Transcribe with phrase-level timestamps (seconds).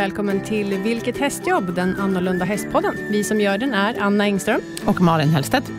[0.00, 1.74] välkommen till Vilket hästjobb?
[1.74, 2.94] Den annorlunda hästpodden.
[3.10, 4.60] Vi som gör den är Anna Engström.
[4.86, 5.70] Och Malin Hellstedt.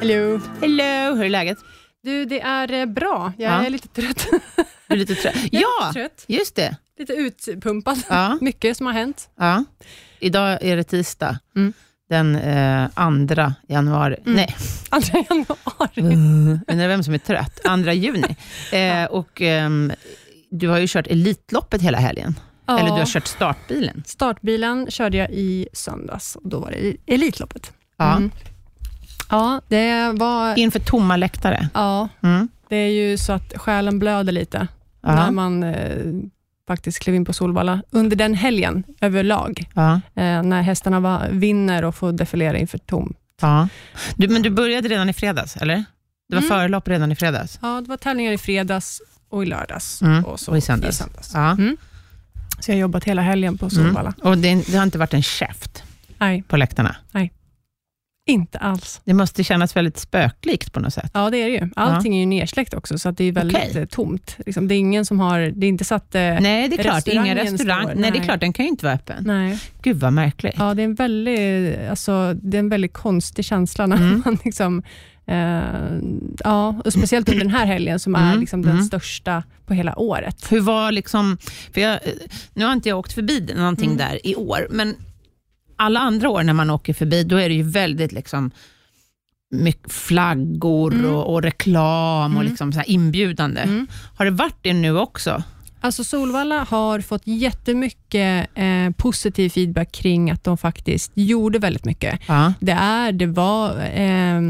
[0.00, 0.40] Hello.
[0.60, 1.58] Hello, hur är läget?
[2.02, 3.32] Du, det är eh, bra.
[3.38, 3.66] Jag Ja.
[3.66, 4.26] är lite trött.
[4.88, 5.34] Du är lite trött.
[5.52, 6.24] Ja, lite trött.
[6.26, 6.76] just det.
[6.98, 8.02] Lite utpumpad.
[8.08, 9.28] Ja, Mycket som har hänt.
[9.38, 9.64] ja.
[10.20, 11.72] Idag är det tisdag, Mm.
[12.08, 12.88] den eh,
[13.26, 14.16] 2 januari.
[14.26, 14.36] Mm.
[14.36, 14.56] Nej,
[14.90, 16.00] Andra januari.
[16.68, 17.60] undrar vem som är trött.
[17.84, 18.36] 2 juni.
[18.72, 19.92] Eh, och, ehm,
[20.50, 22.34] du har ju kört Elitloppet hela helgen.
[22.66, 22.78] Ja.
[22.78, 24.02] Eller du har kört startbilen.
[24.06, 27.72] Startbilen körde jag i söndags och då var det Elitloppet.
[27.96, 28.16] Ja.
[28.16, 28.30] Mm.
[29.30, 30.58] Ja, det var...
[30.58, 31.68] Inför tomma läktare.
[31.74, 32.48] Ja, Mm.
[32.68, 34.68] det är ju så att själen blöder lite
[35.02, 35.14] Ja.
[35.14, 36.12] när man eh,
[36.68, 39.68] faktiskt klev in på Solvalla under den helgen överlag.
[39.74, 39.92] Ja.
[39.94, 43.14] Eh, när hästarna var, vinner och får defilera inför tom.
[43.40, 43.68] Ja.
[44.16, 45.84] Du, men du började redan i fredags, eller?
[46.28, 46.48] Det var Mm.
[46.48, 47.58] förlopp redan i fredags?
[47.62, 50.02] Ja, det var tävlingar i fredags och i lördags.
[50.02, 51.02] Mm, Och, så och i söndags.
[51.34, 51.50] Ja.
[51.50, 51.76] Mm.
[52.60, 53.70] Så jag har jobbat hela helgen på Mm.
[53.84, 54.14] Solvalla.
[54.22, 55.82] Och det, det har inte varit en käft
[56.18, 56.96] Nej, på läktarna?
[58.28, 59.00] inte alls.
[59.04, 61.10] Det måste kännas väldigt spöklikt på något sätt.
[61.14, 61.70] Ja, det är det ju.
[61.76, 63.82] Allting är ju nersläckt också, så det är väldigt Okej.
[63.82, 64.36] eh, tomt.
[64.46, 65.40] Liksom, det är ingen som har...
[65.40, 66.14] Det är inte så att...
[66.14, 67.08] Eh, Nej, det är klart.
[67.08, 67.82] Ingen restaurang.
[67.82, 68.02] står- nej.
[68.02, 68.24] det är nej.
[68.24, 68.40] klart.
[68.40, 69.24] Den kan ju inte vara öppen.
[69.26, 69.58] nej.
[69.82, 70.54] Gud vad märkligt.
[70.58, 74.22] Ja, det är en väldigt, alltså, det är en väldigt konstig känsla när Mm.
[74.24, 74.82] man liksom,
[75.26, 75.98] eh,
[76.44, 78.84] ja, och speciellt under den här helgen som är Mm, liksom den mm.
[78.84, 80.52] största på hela året.
[80.52, 81.38] Hur var liksom,
[81.74, 82.00] för jag,
[82.54, 83.96] nu har inte jag åkt förbi någonting Mm.
[83.96, 84.94] där i år, men
[85.76, 88.50] alla andra år när man åker förbi, då är det ju väldigt liksom
[89.50, 91.10] mycket flaggor Mm.
[91.14, 92.50] och, och reklam och Mm.
[92.50, 93.84] liksom så inbjudande.
[94.16, 95.42] Har det varit det nu också?
[95.80, 102.20] Alltså Solvalla har fått jättemycket eh, positiv feedback kring att de faktiskt gjorde väldigt mycket.
[102.28, 102.52] Ja.
[102.60, 104.40] Det, är, det var eh,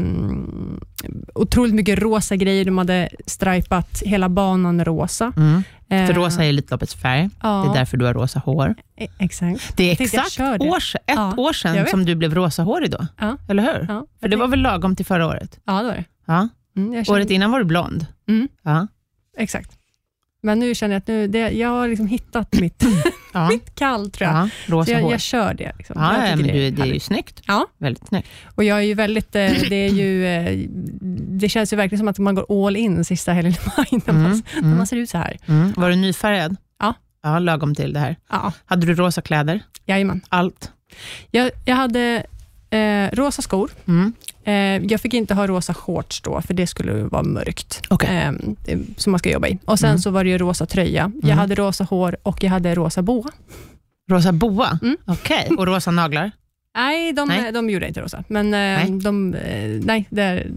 [1.35, 2.65] otroligt mycket rosa grejer.
[2.65, 5.33] De hade stripat hela banan rosa.
[5.37, 5.63] Mm.
[5.89, 7.29] Eh, För rosa är Elitloppets färg.
[7.43, 8.75] ja, Det är därför du har rosa hår.
[8.97, 9.77] e- Exakt.
[9.77, 13.63] Det är exakt år, ett Ja, år sedan som du blev rosahårig då, Ja, eller
[13.63, 13.87] hur?
[14.21, 15.59] För det var väl lagom till förra året?
[15.65, 16.03] Ja, det var det.
[16.25, 16.47] Ja.
[16.77, 18.05] Mm, kände- Året innan var du blond.
[18.27, 18.47] Mm.
[18.63, 18.87] Ja.
[19.37, 19.76] Exakt.
[20.47, 22.83] Men nu känner jag att nu, det, jag har liksom hittat mitt,
[23.33, 23.47] Ja.
[23.51, 24.49] mitt kall, tror jag.
[24.67, 24.85] Ja.
[24.85, 25.71] Så jag, jag kör det.
[25.77, 25.95] Liksom.
[25.99, 27.41] Ja, ja, men du, det är ju snyggt.
[27.47, 27.65] Ja.
[27.77, 28.27] Väldigt snyggt.
[28.55, 30.57] Och jag är ju väldigt, eh, det är ju, eh,
[31.39, 34.13] det känns ju verkligen som att man går all in sista helgen i maj, när,
[34.13, 35.37] man, Mm, när mm, man ser ut så här.
[35.45, 35.73] mm.
[35.77, 36.55] Var du nyfärgad?
[36.79, 36.93] Ja.
[37.23, 38.15] Ja, lagom till det här.
[38.29, 39.59] Ja, Hade du rosa kläder?
[39.85, 40.21] jajamän.
[40.29, 40.71] Allt?
[41.31, 42.23] Jag, jag hade
[42.69, 43.71] eh, rosa skor.
[43.87, 44.13] Mm.
[44.43, 47.81] Eh, jag fick inte ha rosa shorts då, för det skulle vara mörkt.
[47.89, 48.31] Okej.
[48.67, 49.57] Eh, som man ska jobba i.
[49.65, 49.99] Och Sen Mm.
[49.99, 51.11] så var det ju rosa tröja.
[51.15, 51.37] Jag Mm.
[51.37, 53.29] hade rosa hår och jag hade rosa boa.
[54.09, 54.79] Rosa boa?
[54.81, 54.97] Mm.
[55.05, 55.47] Okej.
[55.57, 56.31] Och rosa naglar?
[56.75, 57.51] Nej, de, Nej.
[57.51, 58.23] de gjorde inte rosa.
[58.27, 58.99] Men eh, Nej.
[59.01, 60.47] de, eh, nej, det,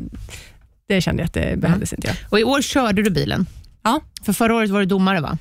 [0.88, 2.06] det kände jag att det behövdes inte.
[2.08, 2.16] göra.
[2.30, 3.46] Och i år körde du bilen?
[3.82, 4.00] Ja.
[4.22, 5.38] För förra året var du domare, va?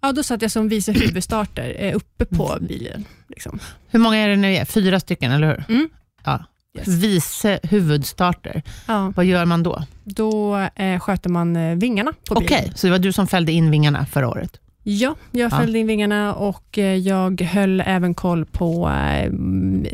[0.00, 3.04] Ja, då satt jag som vice huvudstarter eh, uppe på bilen.
[3.28, 3.58] Liksom.
[3.90, 4.64] Hur många är det nu?
[4.64, 5.64] Fyra stycken, eller hur?
[5.76, 5.88] Mm.
[6.26, 6.44] Ja.
[6.78, 6.88] Yes.
[6.88, 8.62] Vice huvudstarter.
[8.88, 9.82] Ja, Vad gör man då?
[10.04, 12.76] då eh, sköter man eh, vingarna på Okej, bilen.
[12.76, 14.60] så det var du som fällde in vingarna förra året?
[14.82, 15.58] Ja, jag Ja.
[15.58, 19.30] fällde in vingarna och eh, jag höll även koll på eh,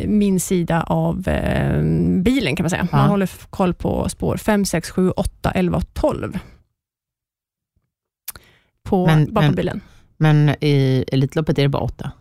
[0.07, 1.23] min sida av
[2.23, 2.89] bilen kan man säga.
[2.93, 3.07] Man Ja.
[3.07, 6.39] håller koll på spår 5, 6, 7, 8, 11 och 12.
[8.83, 9.81] På, Men- bara men- på bilen.
[10.17, 12.13] Men i Elitloppet är det bara åtta?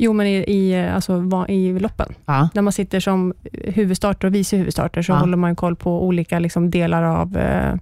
[0.00, 2.14] Jo, men i, i, eh, alltså, i loppen.
[2.26, 2.48] Ja.
[2.54, 5.16] När man sitter som huvudstarter och vice huvudstarter så Ja.
[5.16, 7.72] håller man koll på olika liksom, delar av eh,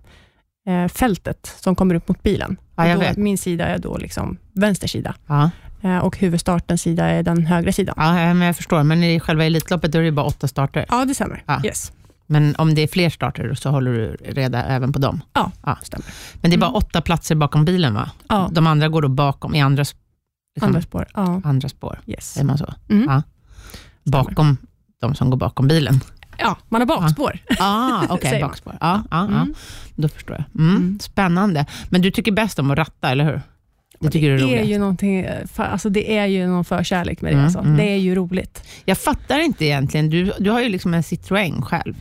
[0.69, 2.57] eh, fältet som kommer upp mot bilen.
[2.77, 3.21] Ja, då.
[3.21, 5.15] Min sida är då liksom vänster sida
[5.83, 7.95] eh, och huvudstartens sida är den högra sidan.
[7.99, 8.83] ja, men jag förstår.
[8.83, 10.87] Men i själva Elitloppet då är det bara åtta starter.
[10.89, 11.43] Ja, det stämmer.
[11.65, 11.93] Yes.
[12.27, 15.21] Men om det är fler starter så håller du reda även på dem?
[15.33, 15.79] Ja, Ja.
[15.83, 16.07] stämmer.
[16.41, 16.77] Men det är bara Mm.
[16.77, 18.11] åtta platser bakom bilen, va?
[18.29, 19.85] Ja, De andra går då bakom, i andra,
[20.57, 21.07] liksom, andra spår.
[21.15, 22.01] Ja, andra spår.
[22.07, 22.33] yes.
[22.33, 22.75] Säger man så?
[22.89, 23.05] Mm.
[23.09, 23.23] Ja.
[24.05, 24.57] Bakom
[25.01, 26.01] de som går bakom bilen?
[26.39, 27.39] ja, man har bakspår.
[27.59, 28.51] Ah, Okej, Säger man.
[28.51, 28.77] bakspår.
[28.81, 29.41] Ja, ja, ja.
[29.41, 29.55] Mm.
[29.95, 30.63] Då förstår jag.
[30.63, 30.77] Mm.
[30.77, 30.99] Mm.
[31.01, 31.67] Spännande.
[31.91, 33.41] Men du tycker bäst om att ratta, eller hur?
[34.01, 34.71] Det tycker du är det är roligt.
[34.71, 35.27] ju någonting,
[35.57, 37.35] alltså det är ju någon förkärlek med det.
[37.35, 37.59] Mm, Alltså.
[37.59, 37.77] mm.
[37.77, 38.69] Det är ju roligt.
[38.85, 40.11] Jag fattar inte egentligen.
[40.11, 41.95] Du, du har ju liksom en Citroën själv.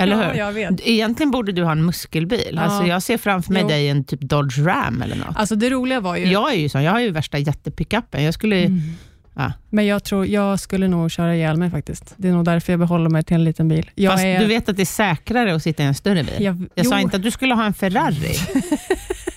[0.00, 0.38] Eller ja, hur?
[0.38, 0.80] jag vet.
[0.80, 2.50] Egentligen borde du ha en muskelbil.
[2.52, 2.60] Ja.
[2.60, 3.68] Alltså jag ser framför mig Jo.
[3.68, 5.36] dig en typ Dodge Ram eller något.
[5.36, 6.26] Alltså det roliga var ju...
[6.26, 8.24] Jag är ju sån, jag har ju värsta jättepickupen.
[8.24, 8.56] Jag skulle...
[8.56, 8.80] Mm.
[9.38, 9.52] Ja.
[9.70, 12.14] Men jag tror jag skulle nog köra ihjäl mig faktiskt.
[12.16, 13.90] Det är nog därför jag behåller mig till en liten bil.
[13.94, 16.34] Jag Fast är, du vet att det är säkrare att sitta i en större bil.
[16.44, 18.34] jag, Jag sa inte att du skulle ha en Ferrari.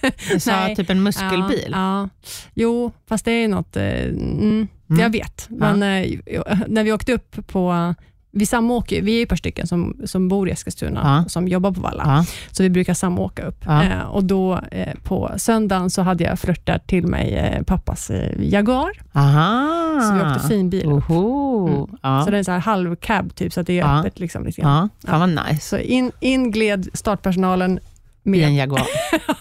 [0.32, 0.76] Jag sa Nej.
[0.76, 1.70] typ en muskelbil.
[1.72, 2.10] Ja, ja.
[2.54, 3.76] Jo, fast det är något...
[3.76, 5.02] Eh, mm, Mm.
[5.02, 5.48] Jag vet.
[5.50, 6.20] Men eh,
[6.68, 7.96] när vi åkte upp på
[8.32, 9.02] vi samåker.
[9.02, 11.30] Vi är ett par stycken som, som bor i Eskilstuna, Ja.
[11.30, 12.04] som jobbar på Valla.
[12.06, 12.26] Ja.
[12.52, 13.64] Så vi brukar samåka upp.
[13.66, 13.84] Ja.
[13.84, 18.42] Eh, och då eh, på söndagen så hade jag flörtat till mig eh, pappas eh,
[18.50, 18.92] Jaguar.
[19.14, 20.02] Aha.
[20.02, 20.86] Så vi åkte finbil.
[20.86, 21.10] upp.
[21.10, 21.68] Oho.
[21.68, 21.98] Mm.
[22.02, 22.22] Ja.
[22.26, 24.20] Så det är en så här halv cab, typ, så att det är öppet.
[24.20, 24.90] Liksom, lite grann.
[25.02, 25.62] ja, fan vad nice.
[25.70, 27.80] Så in, in gled startpersonalen I
[28.24, 28.56] en med.
[28.56, 28.88] Jaguar.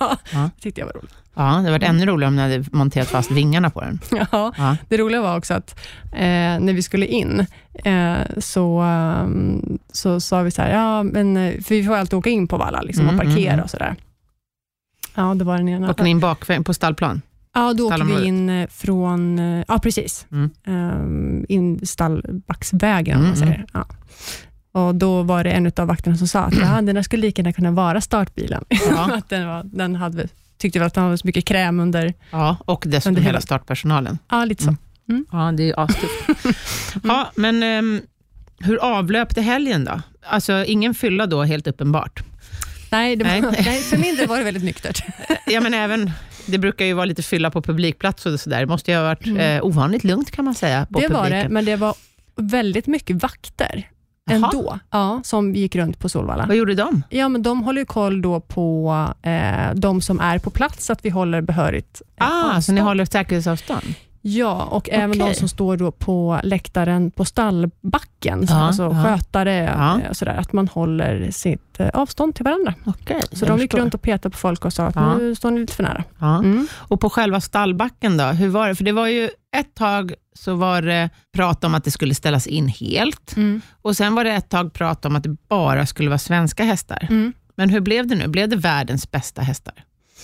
[0.33, 0.51] Ja.
[0.61, 1.15] Tyckte jag var roligt.
[1.39, 4.01] Ja, det hade varit ännu roligare om ni hade monterat fast vingarna på den.
[4.33, 4.77] Ja, Ja.
[4.89, 5.79] det roliga var också att
[6.13, 6.21] eh,
[6.61, 7.47] när vi skulle in,
[7.85, 12.15] eh, så, ehm, så sa vi så här, ja, men, eh, för vi får alltid
[12.19, 13.97] åka in på Valla liksom, Mm, och parkera mm, och sådär.
[15.15, 15.91] Ja, det var den ena.
[15.91, 17.23] Åker ni in bakvägen på stallplan?
[17.55, 20.51] Ja, då åker vi in eh, från, eh, ja precis, Mm.
[20.67, 23.65] um, in Stallbacksvägen, om man Mm, säger.
[23.73, 23.87] Ja.
[24.73, 27.43] Och då var det en av vakterna som sa att ja, den där skulle lika
[27.43, 28.65] gärna kunna vara startbilen.
[28.91, 29.15] Ja.
[29.15, 32.57] att den, var, den hade, tyckte väl att den hade så mycket kräm under, ja
[32.65, 34.19] och dessutom Under hela- hela startpersonalen.
[34.31, 34.77] ja lite så.
[35.09, 35.27] Mm.
[35.33, 36.29] Ja, det är astufft.
[37.05, 38.01] ja, men ehm,
[38.61, 40.01] hur avlöpte helgen då?
[40.23, 42.23] Alltså ingen fylla då, helt uppenbart.
[42.91, 43.63] Nej, det var, Nej.
[43.67, 43.81] nej.
[43.81, 45.03] för min del var det väldigt nyktert.
[45.47, 46.11] Ja, men även,
[46.47, 48.61] det brukar ju vara lite fylla på publikplats och sådär.
[48.61, 49.57] Det måste ju ha varit Mm.
[49.59, 50.87] eh, ovanligt lugnt kan man säga.
[50.93, 51.53] På Det var det, publiken.
[51.53, 51.95] men det var
[52.37, 53.89] väldigt mycket vakter
[54.35, 56.47] Ändå, ja, som gick runt på Solvalla.
[56.47, 57.03] Vad gjorde de?
[57.11, 60.93] Ja, men de håller ju koll då på eh, de som är på plats, så
[60.93, 62.75] att vi håller behörigt eh, Ah, så avstånd.
[62.79, 63.95] ni håller säkerhetsavstånd?
[64.21, 65.33] Ja, och även Okej.
[65.33, 69.05] de som står då på läktaren på stallbacken, så Ja, alltså ja.
[69.05, 70.01] skötare, Ja.
[70.01, 72.75] eh, sådär, att man håller sitt eh, avstånd till varandra.
[72.87, 75.15] Okej, Så de gick runt och petade på folk och sa att Ja.
[75.17, 76.05] nu står ni lite för nära.
[76.19, 76.39] Ja.
[76.39, 76.67] Mm.
[76.75, 78.75] Och på själva stallbacken då, hur var det?
[78.75, 79.25] För det var ju
[79.57, 80.13] ett tag
[80.45, 83.61] så var det prat om att det skulle ställas in helt Mm.
[83.83, 87.07] och sen var det ett tag prat om att det bara skulle vara svenska hästar.
[87.11, 87.33] Mm.
[87.55, 88.29] Men hur blev det nu?
[88.29, 89.75] Blev det världens bästa hästar?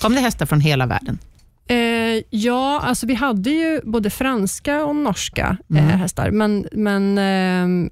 [0.00, 1.18] Kom det hästar från hela världen?
[1.66, 5.84] Eh, ja, alltså vi hade ju både franska och norska Mm.
[5.88, 7.90] eh, hästar, men, men eh,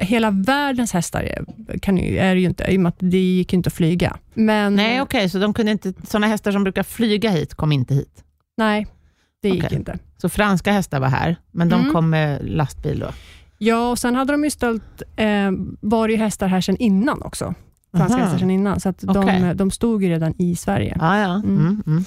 [0.00, 1.44] hela världens hästar
[1.82, 4.16] kan är det ju inte, i och med att det gick inte att flyga.
[4.34, 7.94] Men, Nej, okej, så de kunde inte, sådana hästar som brukar flyga hit kom inte
[7.94, 8.24] hit.
[8.56, 8.86] nej,
[9.48, 9.78] det gick Okej.
[9.78, 9.98] inte.
[10.16, 11.92] Så franska hästar var här, men de Mm.
[11.92, 13.06] kom med lastbil då?
[13.58, 15.50] Ja, och sen hade de ju ställt, eh,
[15.80, 17.54] var ju hästar här sedan innan också.
[17.96, 18.24] Franska Aha.
[18.24, 19.40] hästar sedan innan, så att Okej.
[19.40, 20.96] de, de stod ju redan i Sverige.
[21.00, 21.34] Ja, ja.
[21.34, 21.82] Mm.
[21.86, 22.04] Mm.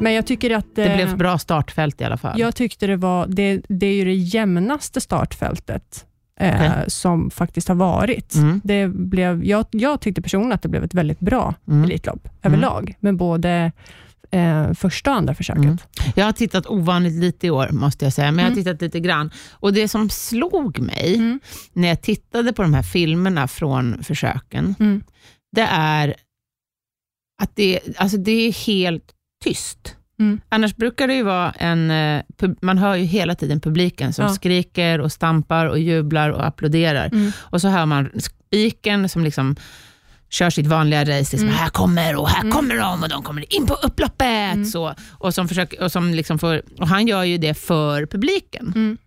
[0.00, 0.66] Men jag tycker att...
[0.74, 2.40] Det eh, blev ett bra startfält i alla fall.
[2.40, 6.06] Jag tyckte det var, det, det är ju det jämnaste startfältet
[6.40, 6.70] eh, Okej.
[6.90, 8.34] som faktiskt har varit.
[8.34, 8.60] Mm.
[8.64, 11.84] Det blev, jag, jag tyckte personligen att det blev ett väldigt bra Mm.
[11.84, 13.72] Elitlopp överlag, med både
[14.32, 15.62] eh, första och andra försöket.
[15.64, 15.78] Mm.
[16.14, 18.64] Jag har tittat ovanligt lite i år, måste jag säga, men jag har Mm.
[18.64, 19.30] tittat lite grann.
[19.52, 21.40] Och Det som slog mig Mm.
[21.72, 25.02] när jag tittade på de här filmerna från försöken, Mm.
[25.56, 26.14] det är
[27.42, 29.04] att det, alltså det är helt
[29.44, 29.96] tyst.
[30.20, 30.40] Mm.
[30.48, 31.90] Annars brukar det ju vara en...
[31.90, 32.22] eh,
[32.62, 34.32] Man hör ju hela tiden publiken som Ja.
[34.32, 37.06] skriker och stampar och jublar och applåderar.
[37.06, 37.32] Mm.
[37.36, 39.56] Och så hör man spiken som liksom
[40.32, 41.54] kör sitt vanliga race, liksom, Mm.
[41.54, 42.52] här kommer och här Mm.
[42.52, 44.52] kommer de och de kommer in på upploppet.
[44.54, 44.64] Mm.
[44.64, 48.98] Så, och, som försöker, och, som liksom får, och han gör ju det för publiken.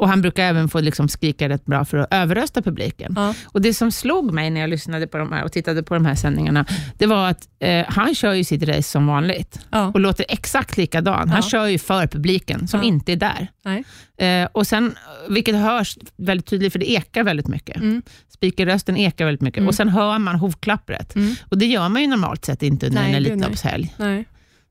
[0.00, 3.12] Och Han brukar även få liksom skrika rätt bra för att överrösta publiken.
[3.16, 3.34] Ja.
[3.46, 6.06] Och Det som slog mig när jag lyssnade på de här och tittade på de
[6.06, 6.64] här sändningarna,
[6.98, 9.86] det var att eh, han kör ju sitt race som vanligt Ja.
[9.94, 11.28] och låter exakt likadan.
[11.28, 11.48] Han Ja.
[11.50, 13.48] kör ju för publiken som inte är där.
[14.18, 14.94] Eh, och sen,
[15.28, 17.76] vilket hörs väldigt tydligt, för det ekar väldigt mycket.
[17.76, 18.02] Mm.
[18.28, 19.68] Speakerrösten ekar väldigt mycket Mm.
[19.68, 21.14] och sen hör man hovklappret.
[21.16, 21.34] Mm.
[21.48, 23.16] Och det gör man ju normalt sett inte under Nej, en.
[23.16, 23.94] Elitloppshelg.
[23.96, 24.24] Nej.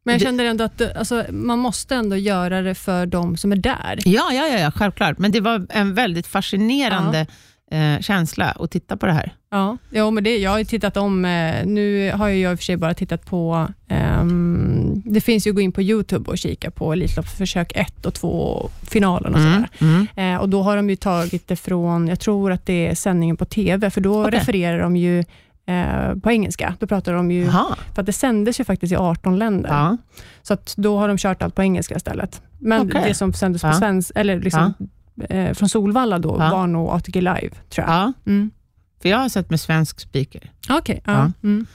[0.09, 3.55] Men jag kände ändå att alltså, man måste ändå göra det för de som är
[3.55, 3.99] där.
[4.05, 5.17] Ja, ja, ja, ja, självklart.
[5.17, 7.25] Men det var en väldigt fascinerande
[7.71, 9.31] eh, känsla att titta på det här.
[9.51, 12.59] Ja, ja men det, jag har ju tittat om, eh, nu har jag i och
[12.59, 16.37] för sig bara tittat på, ehm, det finns ju att gå in på YouTube och
[16.37, 19.69] kika på Elitloppsförsök 1 och 2, finalen och Mm, sådär.
[19.81, 20.07] mm.
[20.35, 23.37] Eh, och Då har de ju tagit det från, jag tror att det är sändningen
[23.37, 24.39] på TV, för då Okej.
[24.39, 25.23] refererar de ju
[25.69, 26.75] eh, på engelska.
[26.79, 27.75] Då pratar de ju, Jaha.
[27.93, 29.97] för att det sändes ju faktiskt i 18 länder, Ja.
[30.41, 32.41] så att då har de kört allt på engelska istället.
[32.59, 33.03] Men Okej.
[33.07, 33.73] det som sändes på Ja.
[33.73, 34.73] svensk, eller liksom,
[35.29, 37.95] eh, från Solvalla då, var nog ATG Live, tror jag.
[37.95, 38.51] ja, Mm.
[39.01, 40.51] för jag har sett med svensk speaker.
[40.69, 41.01] Okej.
[41.05, 41.31] Ja.
[41.43, 41.65] Mm.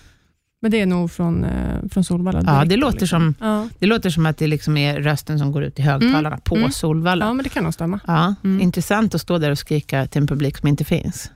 [0.62, 2.42] Men det är nog från, eh, från Solvalla?
[2.46, 3.34] Ja, det låter, liksom.
[3.38, 3.68] som, Ja.
[3.78, 6.56] det låter som att det liksom är rösten som går ut i högtalarna Mm, på
[6.56, 6.70] mm.
[6.70, 7.24] Solvalla.
[7.24, 8.00] ja, men det kan nog stämma.
[8.06, 8.60] Ja, Mm.
[8.60, 11.30] Intressant att stå där och skrika till en publik som inte finns.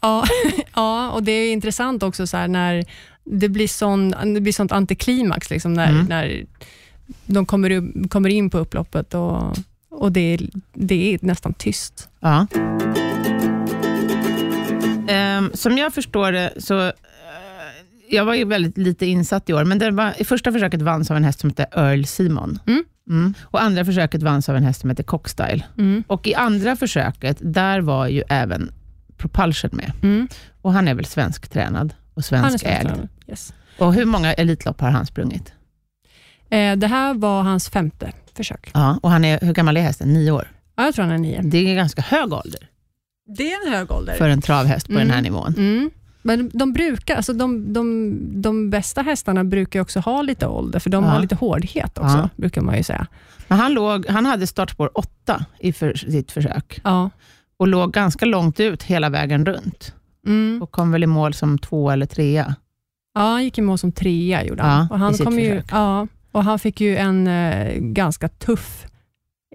[0.00, 0.24] Ja,
[0.74, 2.84] ja och det är intressant också så när
[3.24, 6.06] det blir, sån, det blir sånt antiklimax, liksom, när, Mm.
[6.06, 6.44] när
[7.26, 9.56] de kommer, upp- kommer in på upploppet och,
[9.90, 10.40] och det, är,
[10.74, 12.08] det är nästan tyst.
[12.20, 12.46] Ja.
[15.08, 16.92] Ehm, som jag förstår det, så eh,
[18.08, 21.10] jag var ju väldigt lite insatt i år, men det var, i första försöket vanns
[21.10, 22.58] av en häst som heter Earl Simon.
[22.66, 22.84] Mm.
[23.10, 23.34] Mm.
[23.42, 25.64] Och andra försöket vanns av en häst som heter Cockstyle.
[25.78, 26.04] Mm.
[26.06, 28.72] Och i andra försöket, där var ju även
[29.20, 29.92] Propulsion med.
[30.02, 30.28] Mm.
[30.62, 32.60] Och han är väl svensktränad och svenskägd.
[32.88, 33.12] svensk.
[33.28, 33.54] Yes.
[33.78, 35.52] Och hur många Elitlopp har han sprungit?
[36.50, 38.70] Eh, det här var hans femte försök.
[38.74, 40.12] Ja, och han är, hur gammal är hästen?
[40.12, 40.48] Nio år.
[40.76, 41.40] Ja, jag tror han är nio.
[41.42, 42.68] Det är ganska hög ålder
[43.36, 44.14] Det är en hög ålder.
[44.16, 45.06] för en travhäst på Mm.
[45.06, 45.54] den här nivån.
[45.56, 45.90] Mm.
[46.22, 48.12] Men de brukar, alltså de, de,
[48.42, 51.10] de bästa hästarna brukar också ha lite ålder, för de Ja.
[51.10, 52.28] har lite hårdhet också, Ja.
[52.36, 53.06] brukar man ju säga.
[53.48, 57.10] Men han, låg, han hade startspår åtta i för, sitt försök Ja.
[57.60, 59.94] Och låg ganska långt ut hela vägen runt
[60.26, 60.62] Mm.
[60.62, 62.54] och kom väl i mål som två eller trea.
[63.14, 64.86] ja, han gick i mål som trea, gjorde han.
[64.90, 68.28] Ja, och, han i sitt kom ju, ja, och han fick ju en eh, ganska
[68.28, 68.86] tuff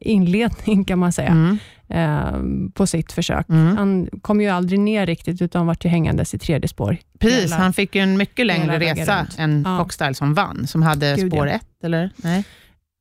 [0.02, 1.58] inledning, kan man säga, Mm.
[1.90, 3.50] eh, på sitt försök.
[3.50, 3.78] Mm.
[3.78, 6.98] Han kom ju aldrig ner riktigt, utan vart ju hängandes i tredje spår.
[7.20, 9.36] Precis, Hela- han fick ju en mycket längre resa runt.
[9.40, 9.78] än Ja.
[9.78, 11.54] Cockstyle som vann, som hade Gud, spår ja.
[11.54, 12.10] ett, eller?
[12.18, 12.44] Nej.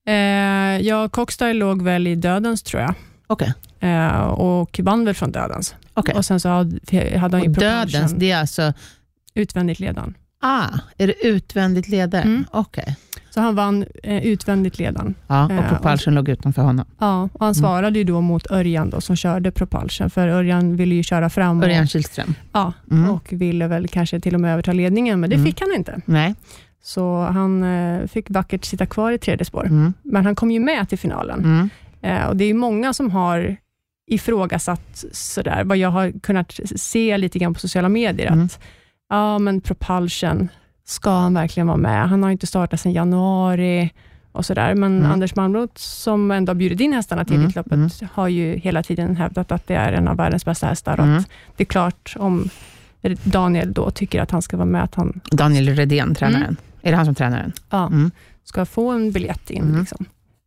[0.06, 2.94] Eh, ja, Cockstyle låg väl i dödens, tror jag,
[3.26, 3.48] Okej.
[3.48, 3.54] eh,
[4.30, 5.74] och vann väl från dödens.
[5.94, 6.14] okej.
[6.14, 8.72] Och sen så hade, hade han ju dödens, det är alltså,
[9.34, 10.14] utvändigt ledan.
[10.40, 12.22] ah, är det utvändigt leder?
[12.22, 12.44] Mm.
[12.52, 12.96] Okej.
[13.30, 15.14] Så han vann eh, utvändigt ledan.
[15.26, 16.86] Ja, Eh, och propulsion låg utanför honom.
[16.98, 20.94] Ja, och han svarade ju då mot Örjan då, som körde propulsion, för Örjan ville
[20.94, 22.34] ju köra fram och, Örjan Kihlström.
[22.52, 23.10] ja, Mm.
[23.10, 25.46] och ville väl kanske till och med överta ledningen, men det Mm.
[25.46, 26.00] fick han inte.
[26.04, 26.34] Nej.
[26.82, 29.66] Så han eh, fick vackert sitta kvar i tredje spår.
[29.66, 29.94] Mm.
[30.02, 31.44] Men han kom ju med till finalen.
[31.44, 31.70] Mm.
[32.02, 33.56] Eh, och Det är många som har
[34.06, 38.44] ifrågasatt sådär, vad jag har kunnat se lite grann på sociala medier, Mm.
[38.44, 38.60] att
[39.08, 40.48] ja, men propulsion,
[40.84, 42.08] ska han verkligen vara med?
[42.08, 43.90] Han har inte startat sedan januari
[44.32, 44.74] och sådär.
[44.74, 45.10] Men Mm.
[45.10, 47.44] Anders Malmroth, som ändå har bjudit in hästarna till Mm.
[47.44, 47.88] Elitloppet, Mm.
[48.12, 51.00] har ju hela tiden hävdat att det är en av världens bästa hästar.
[51.00, 51.18] Och Mm.
[51.18, 52.48] att det är klart, om
[53.24, 56.42] Daniel då tycker att han ska vara med, att han Daniel Redén, tränaren.
[56.42, 56.56] Mm.
[56.82, 57.52] Är det han som tränar den?
[57.70, 58.10] ja, Mm.
[58.44, 59.62] ska få en biljett in.
[59.62, 59.80] Mm.
[59.80, 60.04] Liksom.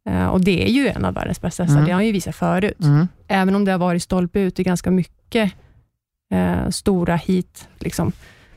[0.07, 1.85] Eh, och det är ju en av världens bästa hästar, Mm.
[1.85, 2.81] det har han ju visat förut.
[2.83, 3.07] Mm.
[3.27, 5.51] även om det har varit stolpe ut i ganska mycket
[6.31, 8.11] eh, stora hit, liksom,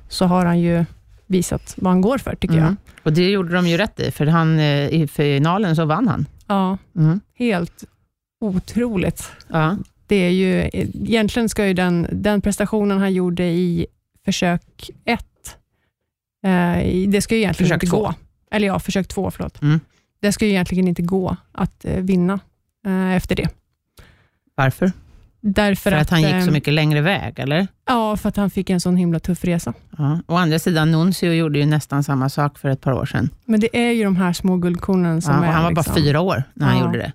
[0.08, 0.84] så har han ju
[1.26, 2.64] visat vad han går för, tycker Mm.
[2.64, 2.76] jag.
[3.02, 6.26] Och det gjorde de ju rätt i, för han, eh, i finalen så vann han.
[6.46, 7.20] Ja, Mm.
[7.34, 7.84] helt
[8.40, 9.30] otroligt.
[9.48, 9.76] Ja.
[10.06, 13.86] Det är ju, egentligen ska ju den, den prestationen han gjorde i
[14.24, 15.56] försök ett,
[16.44, 18.02] eh, det ska ju egentligen Försök inte två.
[18.02, 18.14] gå.
[18.50, 19.62] Eller ja, försök två, förlåt.
[19.62, 19.80] Mm.
[20.20, 22.40] Det ska ju egentligen inte gå att eh, vinna
[22.86, 23.48] eh, efter det.
[24.54, 24.92] Varför?
[25.42, 27.66] Därför För att han gick eh, så mycket längre väg, eller?
[27.86, 29.72] Ja, för att han fick en sån himla tuff resa.
[29.98, 30.20] Ja.
[30.26, 33.30] Å andra sidan, Nuncio gjorde ju nästan samma sak för ett par år sedan.
[33.44, 35.52] Men det är ju de här små guldkornen som Ja, är...
[35.52, 36.84] han var liksom, bara fyra år när han Ja.
[36.84, 37.12] gjorde det.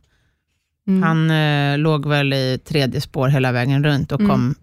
[0.88, 1.04] Mm.
[1.04, 4.32] Han eh, låg väl i tredje spår hela vägen runt och Mm.
[4.32, 4.56] kom,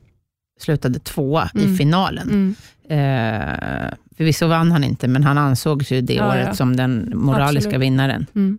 [0.61, 1.75] slutade tvåa Mm.
[1.75, 2.57] i finalen.
[2.89, 2.99] Mm.
[2.99, 6.55] Eh, förvisso vann han inte, men han ansågs ju det Ja, året ja.
[6.55, 7.81] som den moraliska Absolut.
[7.83, 8.27] vinnaren.
[8.35, 8.59] Mm.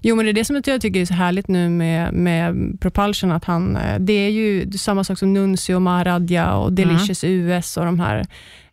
[0.00, 3.32] Jo, men det är det som jag tycker är så härligt nu med, med Propulsion,
[3.32, 7.84] att han, eh, det är ju samma sak som Nuncio, Maharadja och Delicious US och
[7.84, 8.26] de här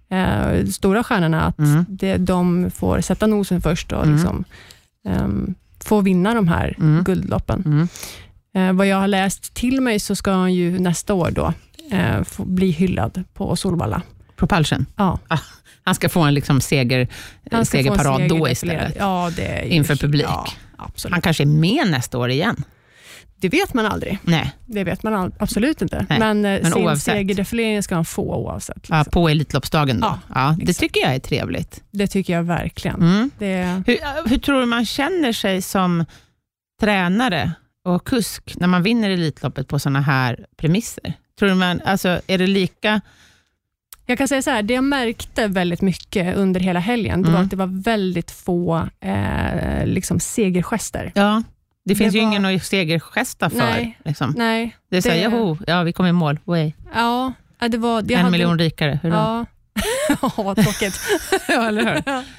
[0.09, 1.85] eh, stora stjärnorna, att Mm.
[1.89, 4.15] det, de får sätta nosen först och Mm.
[4.15, 4.43] liksom,
[5.07, 7.03] ehm, få vinna de här Mm.
[7.03, 7.63] guldloppen.
[7.65, 7.87] Mm.
[8.55, 11.53] Eh, vad jag har läst till mig så ska han ju nästa år då
[11.91, 14.01] eh, bli hyllad på Solvalla.
[14.35, 14.85] Propulsion.
[14.95, 15.19] Ja,
[15.83, 17.07] Han ska få en liksom seger,
[17.51, 18.95] han ska segerparad seger då istället.
[18.99, 20.25] Ja, det Inför publik.
[20.27, 20.47] Ja,
[20.77, 21.13] absolut.
[21.13, 22.63] Han kanske är med nästa år igen.
[23.35, 24.19] Det vet man aldrig.
[24.23, 26.05] Nej, Det vet man absolut inte.
[26.09, 27.03] Nej, men eh, men sin oavsett.
[27.03, 28.75] segerdefilering ska han få oavsett.
[28.75, 28.97] Liksom.
[28.97, 30.07] ja, på Elitloppsdagen då.
[30.07, 30.79] Ja, Ja, det exakt.
[30.79, 31.83] tycker jag är trevligt.
[31.91, 32.95] Det tycker jag verkligen.
[33.01, 33.31] Mm.
[33.37, 33.97] Det, Hur,
[34.29, 36.05] hur tror du man känner sig som
[36.81, 37.51] tränare
[37.85, 41.13] och kusk när man vinner Elitloppet på sådana här premisser?
[41.39, 43.01] Tror du man, alltså, är det lika...
[44.05, 47.35] jag kan säga så här, det jag märkte väldigt mycket under hela helgen, det var
[47.35, 47.43] Mm.
[47.43, 51.11] att det var väldigt få eh, liksom segergester.
[51.15, 51.43] Ja,
[51.85, 53.57] det finns Det ju var- ingen att segergesta för.
[53.57, 53.99] Nej.
[54.05, 54.33] Liksom.
[54.37, 56.39] Nej, Det är det- joho, ja, vi kom i mål.
[56.43, 56.71] Way.
[56.93, 57.33] ja,
[57.67, 58.01] det var...
[58.17, 58.99] En hade- miljon rikare.
[59.03, 59.13] Hurra.
[59.15, 59.45] Ja.
[60.21, 60.99] Ja, vad tråkigt.
[61.47, 61.83] Ja, eller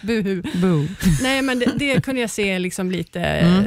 [0.03, 0.43] hur?
[0.61, 0.89] Buhu.
[1.23, 3.65] Nej, men det, det kunde jag se liksom lite, Mm.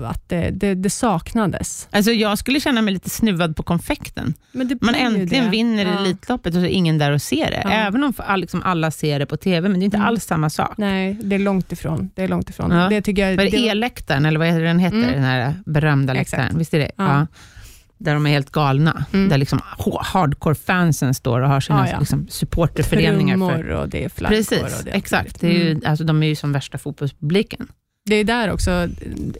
[0.00, 1.88] eh, att det, det, det saknades.
[1.90, 4.34] Alltså, jag skulle känna mig lite snuvad på konfekten.
[4.80, 5.50] Man äntligen det.
[5.50, 6.00] vinner Ja.
[6.00, 7.60] Elitloppet och så är ingen där och ser det.
[7.64, 7.70] Ja.
[7.70, 10.08] Även om all, liksom alla ser det på TV, men det är inte Mm.
[10.08, 10.74] alls samma sak.
[10.78, 12.10] Nej, det är långt ifrån.
[12.14, 12.70] Det är långt ifrån.
[12.70, 12.88] Ja.
[12.88, 14.96] Det tycker jag, Vad är det, det var- E-läktaren, eller vad den heter?
[14.96, 15.12] Mm.
[15.12, 16.30] Den här berömda Exakt.
[16.42, 16.58] läktaren.
[16.58, 16.90] Visst är det?
[16.96, 17.26] Ja.
[18.04, 19.04] Där de är helt galna.
[19.12, 19.28] Mm.
[19.28, 21.98] Där liksom ha- hardcore-fansen står och har sina Ja, ja.
[21.98, 23.38] Liksom, supporterföreningar.
[23.38, 23.56] För.
[23.58, 24.36] trummor och det är flaggor.
[24.36, 25.40] Precis, och det, exakt.
[25.40, 25.82] Det är ju, Mm.
[25.86, 27.68] alltså, de är ju som värsta fotbollspubliken.
[28.04, 28.88] det är där också,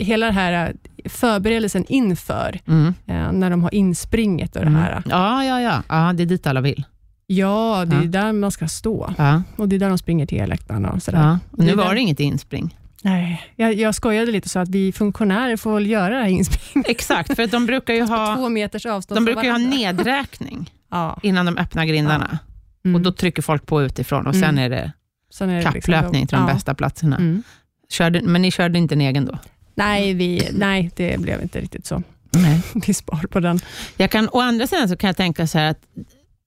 [0.01, 0.73] hela det här
[1.05, 2.95] förberedelsen inför, Mm.
[3.07, 4.81] eh, när de har inspringet och det Mm.
[4.83, 5.03] här.
[5.11, 6.13] Ja, ja, ja, ja.
[6.13, 6.85] Det är dit alla vill.
[7.27, 8.07] Ja, det är Ja.
[8.09, 9.15] där man ska stå.
[9.19, 11.19] Ja, Och det är där de springer till läktarna och sådär.
[11.19, 11.39] ja.
[11.51, 12.77] Och nu var det inget inspring.
[13.05, 16.91] Nej, jag, jag skojade lite så att vi funktionärer får väl göra det här inspelningen.
[16.91, 20.71] Exakt, för att de brukar ju ha, Två meters avstånd de brukar ju ha nedräkning
[20.91, 21.19] Ja.
[21.23, 22.39] innan de öppnar grindarna.
[22.85, 22.95] Mm.
[22.95, 24.59] Och Då trycker folk på utifrån och sen Mm.
[24.65, 24.93] är det
[25.33, 26.55] Sen är det kapplöpning liksom, till de ja.
[26.55, 27.17] bästa platserna.
[27.17, 27.43] Mm.
[27.89, 29.39] Körde, men ni körde inte en egen då?
[29.75, 32.03] Nej, vi, nej, det blev inte riktigt så.
[32.31, 32.61] Nej.
[32.87, 33.61] Vi spar på den.
[33.97, 35.81] Jag kan, å andra sidan så kan jag tänka så här att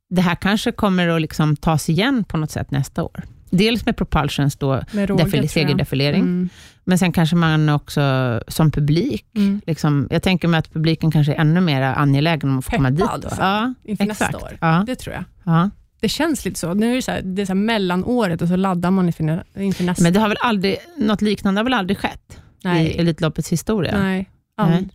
[0.10, 3.24] det här kanske kommer att liksom tas igen på något sätt nästa år.
[3.50, 6.50] Dels med Propulsions då, Med råge, defil- segerdefilering, Mm.
[6.84, 8.02] men sen kanske man också
[8.48, 9.62] som publik, Mm.
[9.66, 12.90] liksom, jag tänker mig att publiken kanske är ännu mer angelägen om att få komma
[12.90, 13.06] dit.
[13.22, 13.30] Då.
[13.30, 14.32] för- Ja, inför exakt.
[14.34, 14.58] nästa år.
[14.62, 15.24] Ja, Det tror jag.
[15.44, 15.70] ja.
[16.00, 16.74] Det känns lite så.
[16.74, 19.44] Nu är det så här, det är så här mellanåret och så laddar man inför,
[19.58, 20.04] inför nästa.
[20.04, 23.98] Men det har väl aldrig, något liknande har väl aldrig skett i nej, Elitloppets historia?
[24.00, 24.90] nej, aldrig.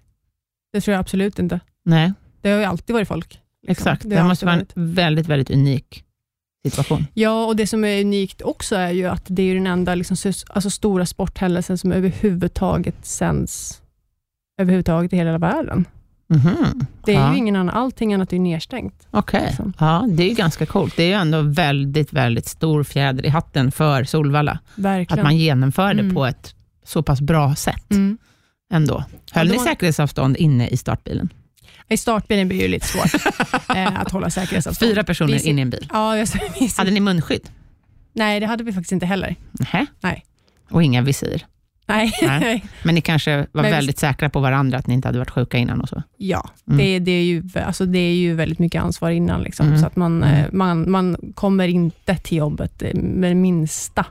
[0.73, 1.61] Det tror jag absolut inte.
[1.85, 3.29] Nej, Det har ju alltid varit folk.
[3.29, 3.73] liksom.
[3.73, 4.03] exakt.
[4.03, 6.05] Det Det, måste vara alltid en väldigt, väldigt unik
[6.65, 7.07] situation.
[7.15, 10.33] Ja, och det som är unikt också är ju att det är den enda liksom,
[10.49, 13.83] alltså, stora sporthändelsen som överhuvudtaget sänds
[14.61, 15.85] överhuvudtaget i hela världen.
[16.29, 16.87] Mhm.
[17.05, 17.33] Det är ja.
[17.33, 19.09] ju ingen annan, allting annat är nedstängt.
[19.11, 19.73] Okej, liksom.
[19.79, 20.97] ja, det är ju ganska coolt.
[20.97, 24.59] Det är ju ändå väldigt, väldigt stor fjäder i hatten för Solvalla.
[24.75, 25.19] Verkligen.
[25.19, 26.15] Att man genomför det Mm.
[26.15, 28.19] på ett så pass bra sätt mm.
[28.73, 29.05] ändå.
[29.33, 31.29] Höll Ja, ni då- säkerhetsavstånd inne i startbilen?
[31.91, 33.15] I startbilen blir det ju lite svårt
[33.77, 34.91] eh, att hålla säkerhetsavstånd.
[34.91, 35.89] Fyra personer Vi inne i en bil.
[35.93, 36.29] Ja, jag,
[36.61, 37.49] vi Hade ni munskydd?
[38.13, 39.37] Nej, det hade vi faktiskt inte heller.
[39.53, 39.87] Nähä.
[40.01, 40.25] Nej.
[40.71, 41.47] Och inga visir?
[41.87, 42.13] Nej.
[42.23, 42.65] Nej.
[42.83, 45.31] Men ni kanske var Men vi- väldigt säkra på varandra, att ni inte hade varit
[45.31, 46.03] sjuka innan och så?
[46.17, 46.79] ja, Mm.
[46.79, 49.43] det, det, är ju, alltså, det är ju väldigt mycket ansvar innan.
[49.43, 49.79] Liksom, Mm.
[49.81, 50.35] så att man, Mm.
[50.45, 54.07] eh, man, man kommer inte till jobbet eh, med minsta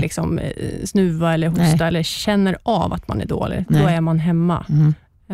[0.00, 0.40] liksom,
[0.84, 1.88] snuva eller hosta Nej.
[1.88, 3.64] eller känner av att man är dålig.
[3.68, 3.82] Nej.
[3.82, 4.66] Då är man hemma.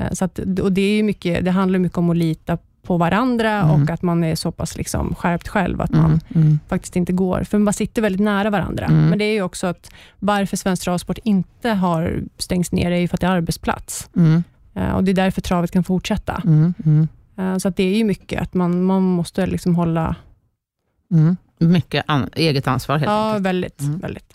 [0.00, 0.06] Mm.
[0.08, 3.50] Eh, Så att, och det, är mycket, det handlar mycket om att lita på varandra
[3.50, 3.82] Mm.
[3.82, 6.02] och att man är så pass liksom skärpt själv att Mm.
[6.02, 6.58] man Mm.
[6.68, 7.44] faktiskt inte går.
[7.44, 8.84] För man sitter väldigt nära varandra.
[8.86, 9.08] Mm.
[9.08, 13.08] Men det är ju också att varför Svensk Travsport inte har stängts ner är ju
[13.08, 14.10] för att det är arbetsplats.
[14.16, 14.42] Mm.
[14.74, 16.42] Eh, Och Det är därför travet kan fortsätta.
[16.44, 16.74] Mm.
[16.84, 17.08] Mm.
[17.36, 20.16] Eh, Så att det är ju mycket att man, man måste liksom hålla...
[21.12, 21.36] Mm.
[21.58, 23.46] Mycket an- eget ansvar helt Ja, enkelt.
[23.46, 23.80] väldigt.
[23.80, 23.98] Mm.
[23.98, 24.34] väldigt.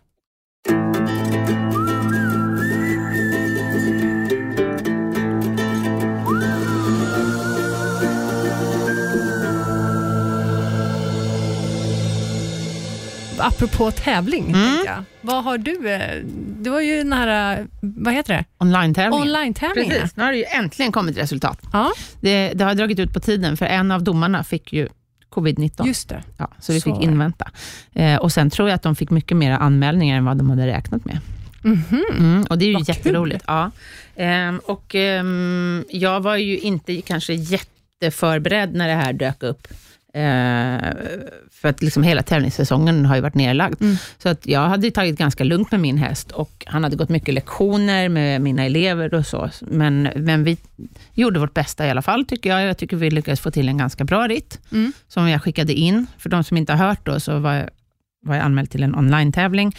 [13.48, 14.78] Apropå tävling, Mm.
[14.86, 15.04] jag.
[15.22, 15.90] vad har du?
[15.92, 16.22] eh,
[16.62, 18.46] Det var ju den här, eh, vad heter det?
[18.58, 19.28] Online-tävlingen.
[19.28, 19.92] Online-tävlingen.
[19.92, 21.60] Precis, nu har det ju äntligen kommit resultat.
[21.74, 24.88] Ja, Det, det har dragit ut på tiden, för en av domarna fick ju
[25.36, 25.88] covid-19.
[25.88, 26.24] just det.
[26.38, 27.50] Ja, så vi Så fick invänta.
[27.94, 30.68] Eh, och Sen tror jag att de fick mycket mer anmälningar än vad de hade
[30.68, 31.20] räknat med.
[31.62, 32.04] Mhm.
[32.18, 33.44] Mm, och Det är ju Vad jätteroligt.
[33.48, 33.72] Ja.
[34.16, 39.68] Ehm, och, ehm, jag var ju inte kanske jätteförberedd när det här dök upp.
[40.16, 40.94] Eh,
[41.52, 43.82] för att liksom hela tävlingssäsongen har ju varit nerlagd.
[43.82, 43.96] Mm.
[44.18, 47.34] Så att jag hade tagit ganska lugnt med min häst och han hade gått mycket
[47.34, 49.50] lektioner med mina elever och så.
[49.62, 50.58] Men, men vi
[51.14, 52.64] gjorde vårt bästa i alla fall, tycker jag.
[52.64, 54.94] Jag tycker vi lyckades få till en ganska bra ritt, Mm.
[55.08, 56.08] som jag skickade in.
[56.18, 57.70] För de som inte har hört då, så var jag,
[58.26, 59.76] var jag anmäld till en online-tävling.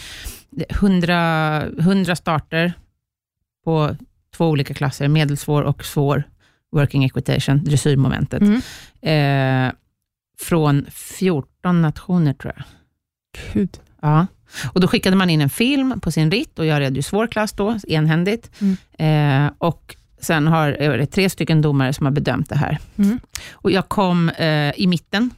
[0.51, 2.72] Det- 100, 100 starter
[3.64, 3.96] på
[4.37, 6.22] två olika klasser, medelsvår och svår
[6.72, 8.42] working equitation, dressyrmomentet.
[8.42, 9.66] Mm.
[9.68, 9.72] Eh,
[10.40, 12.64] från 14 nationer tror jag.
[13.53, 13.81] Gud.
[14.03, 14.27] Ja.
[14.72, 17.27] Och då skickade man in en film på sin ritt och jag red ju svår
[17.27, 18.51] klass då, enhändigt.
[18.61, 19.46] Mm.
[19.46, 22.79] Eh, och sen har är det tre stycken domare som har bedömt det här.
[22.96, 23.20] Mm.
[23.53, 25.31] Och jag kom eh, i mitten.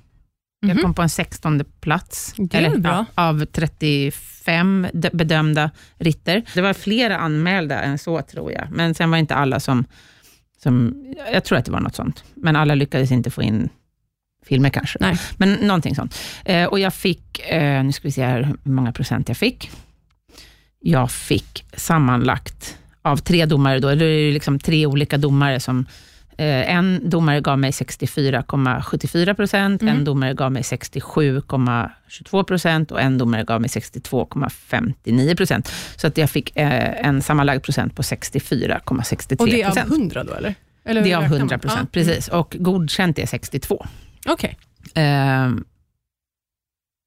[0.61, 0.83] Jag Mhm.
[0.83, 2.35] kom på en 16 plats.
[2.37, 3.07] Det bra.
[3.15, 6.43] ja, av 35 de- bedömda ritter.
[6.55, 8.71] Det var flera anmälda än så, tror jag.
[8.71, 9.85] Men sen var inte alla som,
[10.63, 11.05] som...
[11.33, 12.25] Jag tror att det var något sånt.
[12.35, 13.69] Men alla lyckades inte få in
[14.49, 14.99] filmer kanske.
[15.01, 15.17] Nej.
[15.37, 16.19] Men någonting sånt.
[16.45, 19.71] Eh, och jag fick, eh, nu ska vi se här hur många procent jag fick.
[20.81, 25.87] Jag fick sammanlagt av tre domare, då, det är liksom tre olika domare som
[26.41, 29.97] Eh, en domare gav mig 64,74 procent, Mm.
[29.97, 35.73] en domare gav mig 67,22 procent och en domare gav mig 62,59 procent.
[35.97, 39.93] Så att jag fick eh, en sammanlagd procent på 64,63 Och det är av procent.
[39.93, 40.55] 100 då, eller?
[40.85, 41.49] eller Det är av räknar man?
[41.49, 42.29] 100 procent, precis.
[42.29, 43.87] Och godkänt är 62.
[44.29, 44.59] Okej.
[44.95, 45.65] Ehm,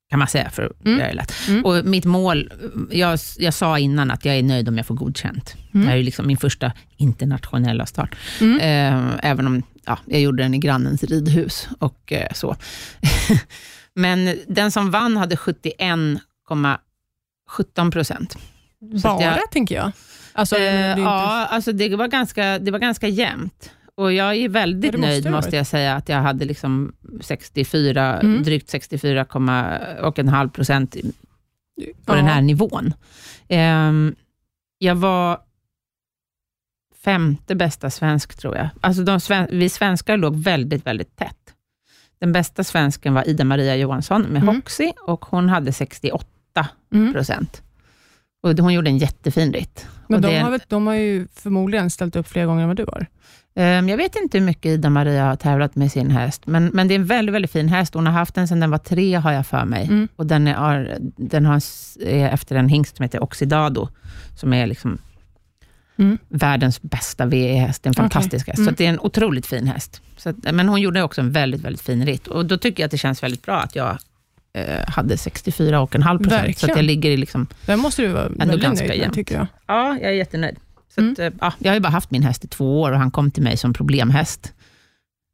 [0.09, 0.99] kan man säga, för att Mm.
[0.99, 1.33] göra det lätt.
[1.47, 1.65] Mm.
[1.65, 2.53] Och mitt mål,
[2.91, 5.55] jag, jag sa innan att jag är nöjd om jag får godkänt.
[5.73, 5.85] Mm.
[5.85, 8.15] Det här är liksom min första internationella start.
[8.41, 8.59] Mm.
[8.61, 12.55] Ehm, även om ja, jag gjorde den i grannens ridhus och eh, så.
[13.93, 18.37] Men den som vann hade 71,17 procent.
[19.03, 19.91] Bara, jag- tänker jag.
[20.33, 20.99] Alltså, Eh.
[20.99, 23.71] Ja, alltså det var ganska, det var ganska jämnt.
[24.01, 28.43] Och jag är väldigt måste nöjd, måste jag säga, att jag hade liksom 64, Mm.
[28.43, 31.01] drygt 64 komma- och en halv procent på
[32.05, 32.15] Ja.
[32.15, 32.93] den här nivån.
[33.47, 34.15] Ehm,
[34.77, 35.39] jag var
[37.03, 38.69] femte bästa svensk, tror jag.
[38.81, 41.53] Alltså sven vi svenskar låg väldigt, väldigt tätt.
[42.19, 44.55] Den bästa svensken var Ida-Maria Johansson med Mm.
[44.55, 47.13] Hoxie och hon hade 68 Mm.
[47.13, 47.61] procent.
[48.43, 49.87] Och hon gjorde en jättefin ritt.
[50.07, 52.77] Men de, det, har, väl- de har ju förmodligen ställt upp fler gånger än vad
[52.77, 53.07] du har.
[53.55, 56.93] Ehm, jag vet inte hur mycket Ida-Maria har tävlat med sin häst, men, men det
[56.93, 57.93] är en väldigt, väldigt fin häst.
[57.93, 59.83] Hon har haft den sedan den var tre, har jag för mig.
[59.83, 60.07] Mm.
[60.15, 61.61] Och den är, den har,
[62.05, 63.87] är efter en hingst som heter Oxidado,
[64.39, 64.97] som är liksom
[65.97, 66.17] Mm.
[66.29, 67.85] världens bästa VE-häst.
[67.85, 68.01] En Okej.
[68.01, 68.57] fantastisk häst.
[68.57, 68.65] Mm.
[68.65, 70.01] Så att det är en otroligt fin häst.
[70.17, 72.27] Så att, men hon gjorde också en väldigt, väldigt fin ritt.
[72.27, 73.97] Och då tycker jag att det känns väldigt bra att jag
[74.53, 76.57] eh, hade 64,5 procent.
[76.57, 79.47] Så att jag ligger i liksom, Den måste du vara väldigt nöjd med, tycker jag.
[79.67, 80.55] ja, jag är jättenöjd.
[80.95, 81.11] Så Mm.
[81.13, 83.11] att, eh, ja, jag har ju bara haft min häst i två år och han
[83.11, 84.53] kom till mig som problemhäst,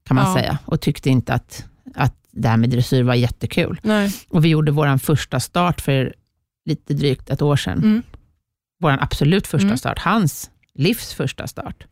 [0.06, 0.34] kan man Ja.
[0.36, 0.58] säga.
[0.66, 1.66] Och tyckte inte att,
[1.96, 3.80] att det här med dressyr var jättekul.
[3.84, 4.14] Nej.
[4.30, 6.14] Och vi gjorde vår första start för
[6.66, 7.78] lite drygt ett år sedan.
[7.78, 8.04] Mm.
[8.80, 9.78] Vår absolut första Mm.
[9.78, 11.84] start, hans livs första start.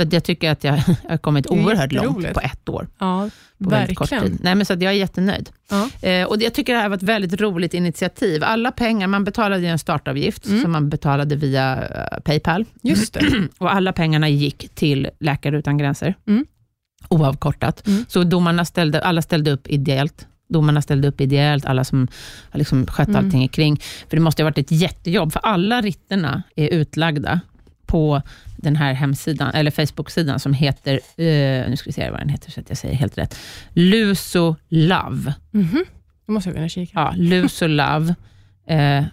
[0.00, 0.72] Så jag tycker att jag
[1.08, 2.88] har kommit oerhört långt på ett år.
[2.98, 3.30] Ja,
[3.64, 4.32] På väldigt kort verkligen.
[4.36, 4.44] tid.
[4.44, 5.50] Nej, men så jag är jättenöjd.
[5.70, 6.08] Ja.
[6.08, 8.44] Eh, och jag tycker det här var ett väldigt roligt initiativ.
[8.44, 10.62] Alla pengar, man betalade en startavgift, Mm.
[10.62, 12.64] som man betalade via eh, Paypal.
[12.82, 13.48] Just det.
[13.58, 16.46] Och alla pengarna gick till Läkare Utan Gränser, Mm.
[17.08, 17.86] oavkortat.
[17.86, 18.04] Mm.
[18.08, 20.26] Så domarna ställde, alla ställde upp ideellt.
[20.48, 22.08] Domarna ställde upp ideellt, alla som
[22.50, 23.24] har liksom skött Mm.
[23.24, 23.76] allting kring.
[24.08, 27.40] För det måste ha varit ett jättejobb, för alla ritterna är utlagda
[27.88, 28.22] på
[28.56, 32.50] den här hemsidan, eller Facebook-sidan som heter, eh, nu ska vi se vad den heter
[32.50, 33.38] så att jag säger helt rätt,
[33.72, 35.34] Luso Love.
[35.50, 35.84] Mhm.
[36.26, 36.92] Då måste jag kunna kika.
[37.00, 38.14] Ja, Luso Love,
[38.68, 39.04] eh,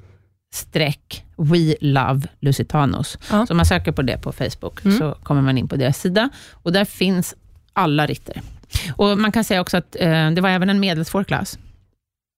[0.54, 3.18] streck We Love Lusitanos.
[3.32, 3.46] Ja.
[3.46, 4.98] Så om man söker på det på Facebook, Mm.
[4.98, 6.30] så kommer man in på deras sida.
[6.54, 7.36] Och där finns
[7.74, 8.42] alla ritter.
[8.96, 11.60] Och Man kan säga också att eh, det var även en medelsvår klass.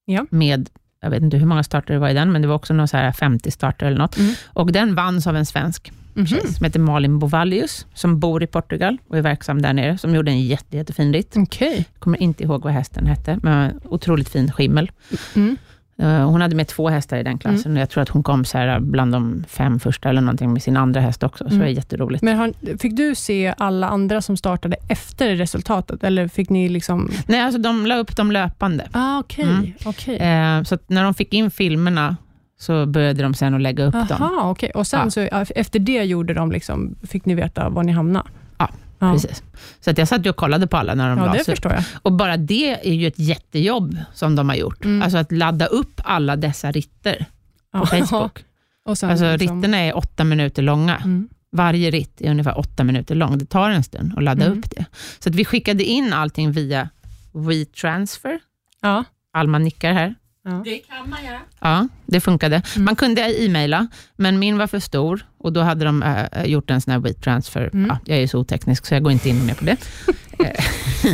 [0.05, 0.25] Ja.
[0.29, 0.69] Med,
[1.01, 2.87] jag vet inte hur många starter det var i den, men det var också någon
[2.87, 4.17] så här 50 starter eller något.
[4.17, 4.33] Mm.
[4.47, 5.91] Och den vanns av en svensk
[6.25, 10.15] tjej som heter Malin Bovallius, som bor i Portugal och är verksam där nere, som
[10.15, 11.33] gjorde en jätte, jättefin ritt.
[11.37, 11.75] Okej.
[11.93, 14.91] Jag kommer inte ihåg vad hästen hette, men otroligt fin skimmel.
[15.35, 15.57] Mm.
[15.99, 18.45] Eh, Hon hade med två hästar i den klassen och jag tror att hon kom
[18.45, 21.59] så här bland de fem första eller någonting med sin andra häst också, så Mm.
[21.59, 22.23] det är jätteroligt.
[22.23, 27.11] Men har, fick du se alla andra som startade efter resultatet, eller fick ni liksom...
[27.27, 28.87] Nej, alltså de la upp dem löpande.
[28.91, 29.43] Ah, okej.
[29.45, 29.71] Mm.
[29.85, 30.15] okej.
[30.17, 32.17] Eh, så när de fick in filmerna
[32.59, 34.21] så började de sen att lägga upp dem.
[34.21, 34.71] Aha, okej.
[34.75, 35.09] Och sen Ja.
[35.09, 38.29] så, ja, efter det gjorde de liksom, fick ni veta var ni hamnade?
[38.57, 39.13] Ja, ja.
[39.13, 39.43] Precis.
[39.79, 41.65] Så att jag satt och kollade på alla när de Ja, lades upp.
[42.01, 44.85] Och bara det är ju ett jättejobb som de har gjort.
[44.85, 45.01] Mm.
[45.01, 47.25] Alltså att ladda upp alla dessa ritter
[47.73, 47.79] Ja.
[47.79, 48.43] på Facebook.
[48.85, 50.95] Och sen, Alltså liksom- ritterna är åtta minuter långa.
[50.95, 51.29] Mm.
[51.51, 53.37] Varje ritt är ungefär åtta minuter lång.
[53.37, 54.59] Det tar en stund att ladda Mm.
[54.59, 54.85] upp det.
[55.19, 56.89] Så att vi skickade in allting via
[57.31, 58.39] WeTransfer.
[58.81, 59.03] Ja.
[59.33, 60.15] Alma nickar här.
[60.47, 60.61] Ja.
[60.65, 61.39] Det kan man göra.
[61.59, 62.61] Ja, det funkade.
[62.75, 62.85] Mm.
[62.85, 66.81] Man kunde e-maila, men min var för stor och då hade de äh, gjort en
[66.81, 67.69] sån här WeTransfer.
[67.73, 67.85] Mm.
[67.89, 69.77] Ja, jag är så oteknisk, så jag går inte in mer på det.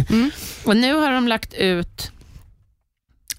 [0.09, 0.31] Mm.
[0.65, 2.11] och nu har de lagt ut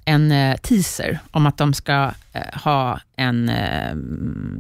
[0.04, 3.50] en eh, teaser om att de ska eh, ha en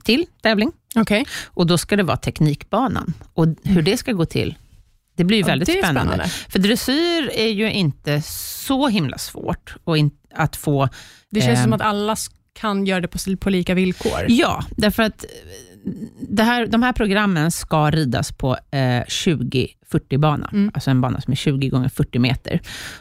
[0.04, 0.72] till tävling.
[0.94, 1.26] Okej.
[1.44, 3.14] Och då ska det vara teknikbanan.
[3.34, 4.54] Och hur det ska gå till,
[5.16, 6.12] det blir Ja, väldigt det spännande.
[6.12, 6.28] spännande.
[6.48, 8.22] För dressyr är ju inte
[8.66, 10.88] så himla svårt och in, att få
[11.30, 11.64] Det känns Ehm.
[11.64, 12.16] som att alla
[12.60, 14.26] kan göra det på, på lika villkor.
[14.28, 15.30] Ja, därför att eh,
[16.28, 20.70] det här, de här programmen ska ridas på eh, 20-40-bana, Mm.
[20.74, 22.60] alltså en bana som är 20 gånger 40 meter.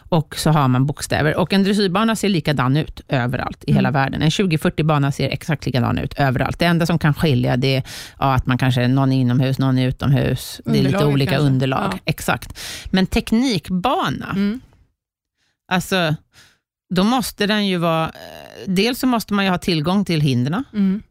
[0.10, 1.36] Och så har man bokstäver.
[1.36, 3.78] Och en dressyrbana ser likadan ut överallt i Mm.
[3.78, 4.22] hela världen.
[4.22, 6.60] En 20-40-bana ser exakt likadan ut överallt.
[6.60, 7.84] Det enda som kan skilja det är
[8.20, 10.62] ja, att man kanske någon är inomhus, någon är utomhus.
[10.66, 11.48] det är lite olika kanske.
[11.48, 11.90] underlag.
[11.94, 12.00] Ja.
[12.06, 12.60] Exakt.
[12.92, 14.62] Men teknikbana, Mm.
[15.72, 16.16] alltså
[16.96, 18.06] då måste den ju vara...
[18.06, 18.12] eh,
[18.68, 20.64] Dels så måste man ju ha tillgång till hindren.
[20.74, 21.02] Mm.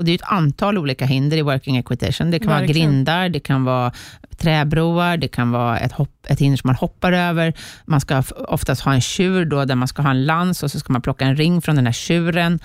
[0.00, 2.30] Och det är ett antal olika hinder i working equitation.
[2.30, 2.90] Det kan vara Verkligen.
[2.90, 3.92] grindar, det kan vara
[4.36, 7.52] träbroar, det kan vara ett, hopp, ett hinder som man hoppar över.
[7.84, 10.78] Man ska oftast ha en tjur då, där man ska ha en lans och så
[10.80, 12.58] ska man plocka en ring från den här tjuren.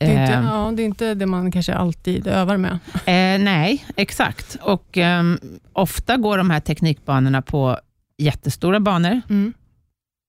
[0.00, 2.72] Det, är inte, Eh, ja, det är inte det man kanske alltid övar med.
[2.94, 4.56] eh, nej, exakt.
[4.62, 5.38] Och ehm,
[5.72, 7.78] ofta går de här teknikbanorna på
[8.18, 9.52] jättestora banor, Mm.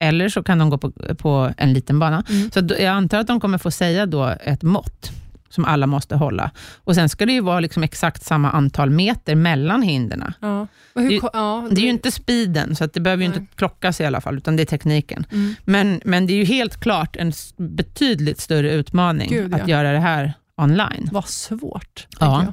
[0.03, 2.23] eller så kan de gå på, på en liten bana.
[2.29, 2.51] Mm.
[2.51, 5.11] Så jag antar att de kommer få säga då ett mått
[5.49, 6.51] som alla måste hålla.
[6.83, 10.33] Och Sen ska det ju vara liksom exakt samma antal meter mellan hindren.
[10.41, 10.67] Ja.
[10.95, 14.01] Hur, Det- ja, Det är ju inte speeden, så att det behöver ju inte klockas
[14.01, 15.25] i alla fall, utan det är tekniken.
[15.31, 15.55] Mm.
[15.65, 19.57] Men, men det är ju helt klart en betydligt större utmaning Gud, ja.
[19.61, 21.09] att göra det här online.
[21.11, 22.07] Vad svårt.
[22.19, 22.45] Ja.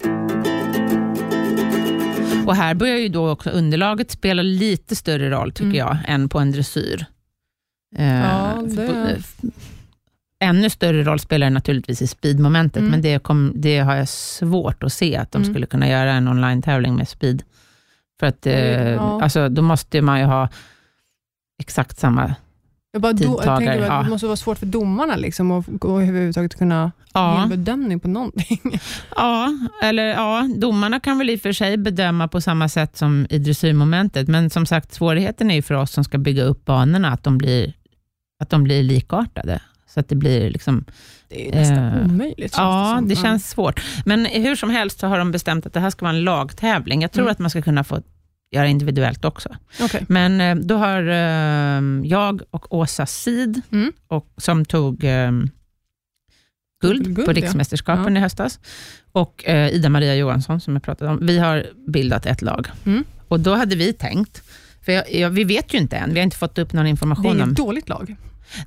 [2.46, 5.76] Och här börjar ju då också underlaget spela lite större roll, tycker Mm.
[5.78, 7.06] jag, än på en dressyr.
[7.96, 9.48] Eh, Ja, det- på-
[10.44, 12.90] ännu större roll spelar det naturligtvis i speedmomentet, Mm.
[12.90, 15.54] men det, kom, det har jag svårt att se att de Mm.
[15.54, 17.42] skulle kunna göra en online-tävling med speed.
[18.20, 18.54] För att eh,
[18.90, 19.22] Ja.
[19.22, 20.48] alltså, då måste man ju ha
[21.60, 22.34] exakt samma...
[22.92, 24.02] Jag, bara do, jag tänker ja.
[24.02, 28.08] Det måste vara svårt för domarna liksom, att överhuvudtaget kunna ge Ja, en bedömning på
[28.08, 28.60] någonting.
[29.16, 29.48] ja,
[29.82, 33.38] eller ja, domarna kan väl i och för sig bedöma på samma sätt som i
[33.38, 37.22] dressyrmomentet, men som sagt, svårigheten är ju för oss som ska bygga upp banorna, att
[37.24, 37.72] de blir,
[38.42, 39.60] att de blir likartade.
[39.94, 40.84] Så att det blir liksom
[41.28, 42.54] Det är nästan Eh, omöjligt.
[42.56, 43.08] Ja, som.
[43.08, 43.82] det känns svårt.
[44.04, 47.02] Men hur som helst så har de bestämt att det här ska vara en lagtävling.
[47.02, 47.32] Jag tror Mm.
[47.32, 48.02] att man ska kunna få
[48.50, 49.56] göra individuellt också.
[49.80, 50.04] Okej.
[50.08, 53.92] Men eh, då har eh, jag och Åsa Sid, Mm.
[54.08, 55.30] och, som tog eh,
[56.82, 57.32] guld, Guld, på ja.
[57.32, 58.60] riksmästerskapen i höstas,
[59.12, 62.68] och eh, Ida-Maria Johansson, som jag pratade om, vi har bildat ett lag.
[62.86, 63.04] Mm.
[63.28, 64.42] Och då hade vi tänkt,
[64.84, 66.88] för jag, jag, vi vet ju inte än, vi har inte fått upp någon Det
[66.88, 68.16] är information om dåligt lag.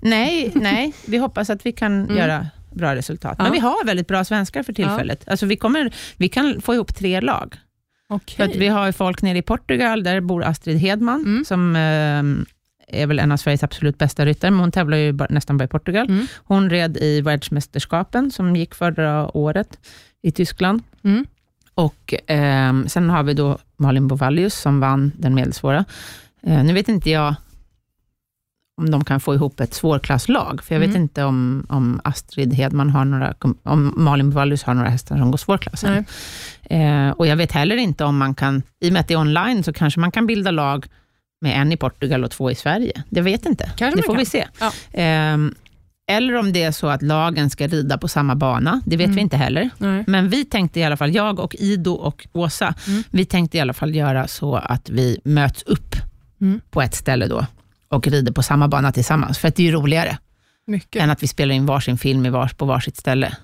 [0.01, 2.17] Nej, nej, vi hoppas att vi kan Mm.
[2.17, 3.35] göra bra resultat.
[3.37, 3.43] Ja.
[3.43, 5.23] Men vi har väldigt bra svenskar för tillfället.
[5.29, 7.55] Alltså vi, kommer, vi kan få ihop tre lag.
[8.09, 8.35] Okej.
[8.37, 11.45] För att vi har folk nere i Portugal, där bor Astrid Hedman, Mm.
[11.45, 15.27] som eh, är väl en av Sveriges absolut bästa ryttare, men hon tävlar ju bara,
[15.29, 16.07] nästan bara i Portugal.
[16.09, 16.27] Mm.
[16.43, 19.79] Hon red i världsmästerskapen, som gick förra året
[20.21, 20.83] i Tyskland.
[21.03, 21.25] Mm.
[21.75, 25.85] Och eh, Sen har vi då Malin Bovallius, som vann den medelsvåra.
[26.43, 27.35] Eh, nu vet inte jag
[28.77, 31.01] om de kan få ihop ett svårklasslag, för jag vet Mm.
[31.01, 35.37] inte om, om Astrid Hedman har några, om Malin Bovallius har några hästar som går
[35.37, 36.05] svårklassen.
[36.63, 39.17] Eh, och jag vet heller inte om man kan, i och med att det är
[39.19, 40.85] online, så kanske man kan bilda lag
[41.41, 43.03] med en i Portugal och två i Sverige.
[43.09, 43.71] Det vet inte.
[43.77, 44.19] Kanske det får kan.
[44.19, 44.47] vi se.
[44.59, 44.71] Ja.
[45.01, 45.37] Eh,
[46.09, 48.81] eller om det är så att lagen ska rida på samma bana.
[48.85, 49.15] Det vet Mm.
[49.15, 49.69] vi inte heller.
[49.77, 50.03] Nej.
[50.07, 53.03] Men vi tänkte i alla fall, jag och Ido och Åsa, Mm.
[53.09, 55.95] vi tänkte i alla fall göra så att vi möts upp
[56.41, 56.61] Mm.
[56.69, 57.45] på ett ställe då
[57.89, 59.37] och rider på samma bana tillsammans.
[59.37, 60.17] För att det är ju roligare
[60.67, 61.01] Mycket.
[61.03, 63.37] än att vi spelar in varsin film i vars, på varsitt ställe.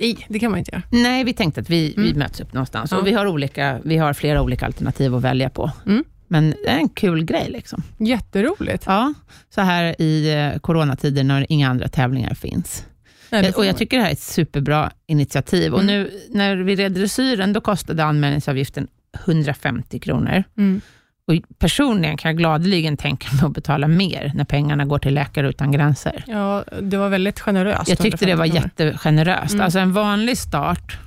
[0.00, 0.82] Nej, det kan man inte göra.
[0.90, 2.18] Nej, vi tänkte att vi, vi Mm.
[2.18, 2.90] möts upp någonstans.
[2.90, 2.98] Ja.
[2.98, 5.70] Och vi, har olika, vi har flera olika alternativ att välja på.
[5.86, 6.04] Mm.
[6.28, 7.46] Men det är en kul grej.
[7.50, 7.82] Liksom.
[7.98, 8.82] Jätteroligt.
[8.86, 9.14] Ja,
[9.54, 12.84] så här i eh, coronatider när inga andra tävlingar finns.
[13.30, 15.72] Nej, Eh, och jag tycker det här är ett superbra initiativ.
[15.74, 15.94] Och Mm.
[15.94, 18.88] nu när vi red dressyren, då kostade anmälningsavgiften
[19.24, 20.44] 150 kronor.
[20.56, 20.80] Mm.
[21.28, 25.48] Och personligen kan jag gladeligen tänka mig att betala mer när pengarna går till Läkare
[25.48, 26.24] Utan Gränser.
[26.26, 27.88] Ja, det var väldigt generöst.
[27.88, 28.90] Jag tyckte det var 150 kronor.
[28.92, 29.52] jättegeneröst.
[29.54, 29.64] Mm.
[29.64, 30.98] Alltså en vanlig start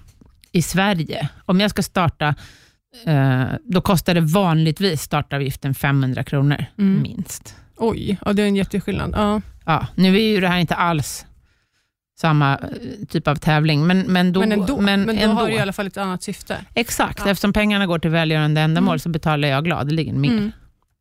[0.51, 2.35] i Sverige, om jag ska starta,
[3.05, 7.01] eh, då kostar det vanligtvis startavgiften 500 kronor, Mm.
[7.01, 7.55] minst.
[7.77, 9.13] Oj, ja, det är en jätteskillnad.
[9.15, 9.41] Ja.
[9.65, 11.25] Ja, nu är ju det här inte alls
[12.21, 12.67] samma eh,
[13.09, 14.39] typ av tävling, men, men då...
[14.39, 15.35] Men ändå, men då ändå.
[15.35, 16.57] har det i alla fall ett annat syfte.
[16.73, 17.31] Exakt, Ja.
[17.31, 18.99] eftersom pengarna går till välgörande ändamål Mm.
[18.99, 20.29] så betalar jag gladeligen mer.
[20.31, 20.51] Mm.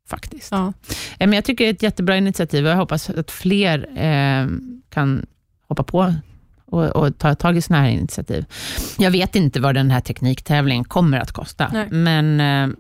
[0.09, 0.51] faktiskt.
[0.53, 0.73] Ja.
[1.19, 4.47] Eh, Men jag tycker det är ett jättebra initiativ och jag hoppas att fler eh,
[4.91, 5.27] kan
[5.69, 6.15] hoppa på
[6.67, 8.45] och, och ta tag i sådana här initiativ.
[8.99, 11.89] Jag vet inte vad den här tekniktävlingen kommer att kosta, Nej.
[11.91, 12.77] men eh,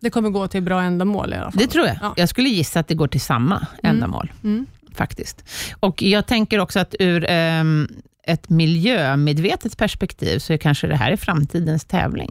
[0.00, 1.58] Det kommer gå till bra ändamål i alla fall.
[1.60, 1.96] det tror jag.
[2.02, 2.14] Ja.
[2.16, 4.66] Jag skulle gissa att det går till samma ändamål, Mm.
[4.94, 5.44] Faktiskt.
[5.80, 7.88] Och Jag tänker också att ur ehm,
[8.26, 12.30] ett miljömedvetet perspektiv, så är kanske det här är framtidens tävling.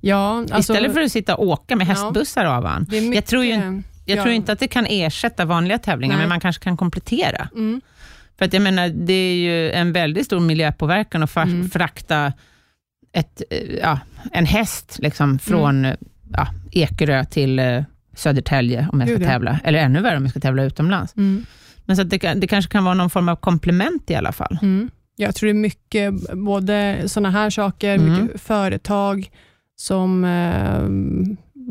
[0.00, 1.92] Ja, alltså, Istället för att sitta och åka med Ja.
[1.92, 2.86] hästbussar av han.
[2.90, 4.22] det är mycket, jag tror ju Jag Ja.
[4.22, 6.22] tror inte att det kan ersätta vanliga tävlingar, Nej.
[6.22, 7.48] men man kanske kan komplettera.
[7.54, 7.80] Mm.
[8.38, 11.70] För att jag menar, det är ju en väldigt stor miljöpåverkan att Mm.
[11.70, 12.32] frakta
[13.12, 13.98] ett, eh, ja,
[14.32, 15.96] en häst liksom, från Mm.
[16.32, 17.82] ja, Ekerö till eh,
[18.16, 19.30] Södertälje, om jag ska Gud, ja.
[19.30, 19.60] tävla.
[19.64, 21.16] Eller ännu värre om jag ska tävla utomlands.
[21.16, 21.46] Mm.
[21.84, 24.58] Men så det, det kanske kan vara någon form av komplement i alla fall.
[24.62, 24.90] Mm.
[25.16, 28.22] Jag tror det är mycket, både sådana här saker, Mm.
[28.24, 29.30] mycket företag
[29.76, 30.88] som eh,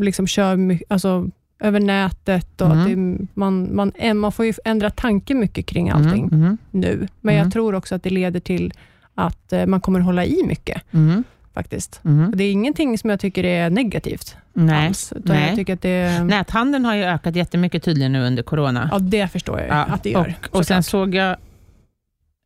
[0.03, 1.27] liksom kör alltså,
[1.60, 5.89] över nätet och att det, är- man, man, man får ju ändra tanke mycket kring
[5.89, 7.08] allting Mm, mm, nu.
[7.21, 7.43] Men Mm.
[7.45, 8.73] jag tror också att det leder till
[9.15, 12.01] att eh, man kommer hålla i mycket mm, faktiskt.
[12.05, 12.31] mm.
[12.36, 14.88] Det är ingenting som jag tycker är negativt Nej.
[14.88, 15.13] alls.
[15.26, 15.48] Nej.
[15.48, 18.89] jag tycker att det, Näthandeln har ju ökat jättemycket tydligen nu under corona.
[18.91, 20.34] ja, det förstår jag Ja, att det gör.
[20.52, 21.36] Och, och sen såg jag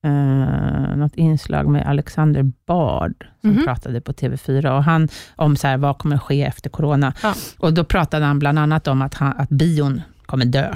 [0.05, 3.63] eh, något inslag med Alexander Bard, som Mhm.
[3.65, 7.13] pratade på TV4, och han om så här, vad kommer ske efter corona.
[7.23, 7.33] Ja.
[7.57, 10.75] Och Då pratade han bland annat om att, han, att bion kommer dö.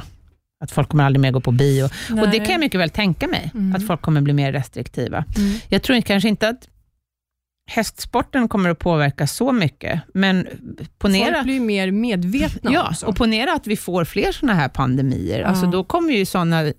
[0.63, 1.83] Att folk kommer aldrig mer gå på bio.
[1.83, 2.39] Och Det Nej.
[2.39, 3.75] kan jag mycket väl tänka mig, Mm.
[3.75, 5.25] att folk kommer bli mer restriktiva.
[5.37, 5.53] Mm.
[5.67, 6.67] Jag tror kanske inte att
[7.67, 10.47] hästsporten kommer att påverka så mycket, men
[10.97, 11.33] ponera...
[11.33, 13.05] Folk blir mer medvetna Ja, också.
[13.05, 15.39] och ponera att vi får fler sådana här pandemier.
[15.39, 15.47] Ja.
[15.47, 16.71] Alltså, då kommer ju sådana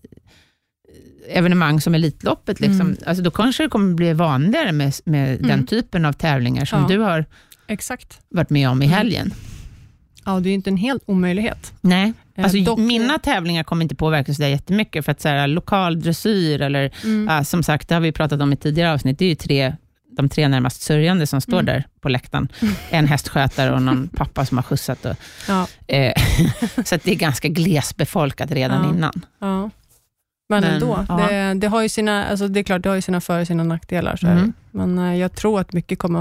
[1.29, 2.97] evenemang som Elitloppet, liksom, Mm.
[3.07, 5.66] alltså, då kanske det kommer bli vanligare med, med den Mm.
[5.66, 6.88] typen av tävlingar som Ja.
[6.88, 7.25] du har
[7.68, 8.18] Exakt.
[8.29, 8.97] varit med om i Mm.
[8.99, 9.35] helgen.
[10.25, 11.73] Ja, det är ju inte en helt omöjlighet.
[11.81, 15.29] Nej, Eh, alltså, dock- mina tävlingar kommer inte påverkas så där jättemycket, för att så
[15.29, 17.29] här, lokal dressyr, eller Mm.
[17.37, 19.77] ja, som sagt, det har vi pratat om i tidigare avsnitt, det är ju tre,
[20.16, 21.66] de tre närmast sörjande som står Mm.
[21.66, 22.48] där på läktaren.
[22.90, 25.05] En hästskötare och någon pappa som har skjutsat.
[25.05, 25.16] Och,
[25.48, 26.12] Ja, eh,
[26.85, 28.90] så att det är ganska glesbefolkat redan Ja.
[28.90, 29.22] innan.
[29.38, 29.70] ja.
[30.48, 33.03] Men, Men, ändå, det, det, har ju sina, alltså det är klart, det har ju
[33.03, 34.16] sina för och sina nackdelar.
[34.16, 34.27] Så.
[34.27, 34.53] Mm.
[34.70, 36.20] Men eh, jag tror att mycket kommer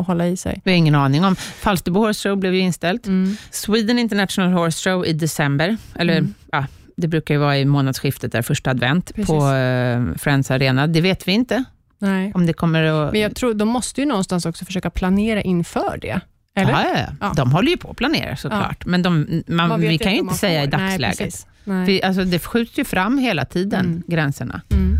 [0.00, 0.60] att hålla i sig.
[0.64, 1.36] Vi har ingen aning om.
[1.36, 3.06] Falsterbo Horse Show blev ju inställt.
[3.06, 3.36] Mm.
[3.50, 6.34] Sweden International Horse Show i december, eller Mm.
[6.52, 9.26] ja, det brukar ju vara i månadsskiftet, där första advent, Precis.
[9.26, 10.86] på eh, Friends Arena.
[10.86, 11.64] Det vet vi inte
[12.04, 12.32] Nej.
[12.34, 13.12] om det kommer att...
[13.12, 16.20] Men jag tror, de måste ju någonstans också försöka planera inför det.
[16.56, 16.70] Eller?
[16.72, 17.06] Ja, ja, ja.
[17.20, 17.32] Ja.
[17.36, 20.34] De håller ju på att planera såklart, men de, man, Man vi kan ju inte
[20.34, 20.76] säga i får.
[20.78, 21.18] Nej, dagsläget.
[21.18, 21.46] precis.
[21.64, 21.86] Nej.
[21.86, 24.02] vi, alltså, det skjuts ju fram hela tiden, Mm.
[24.06, 24.60] gränserna.
[24.72, 24.96] Mm.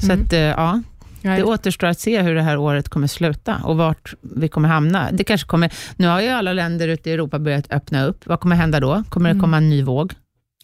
[0.00, 0.22] Så Mm.
[0.24, 0.82] att, eh, ja,
[1.22, 1.36] Nej.
[1.38, 5.08] det återstår att se hur det här året kommer sluta och vart vi kommer hamna.
[5.12, 8.26] Det kanske kommer, nu har ju alla länder ute i Europa börjat öppna upp.
[8.26, 9.02] Vad kommer hända då?
[9.08, 9.40] Kommer det Mm.
[9.40, 10.12] komma en ny våg?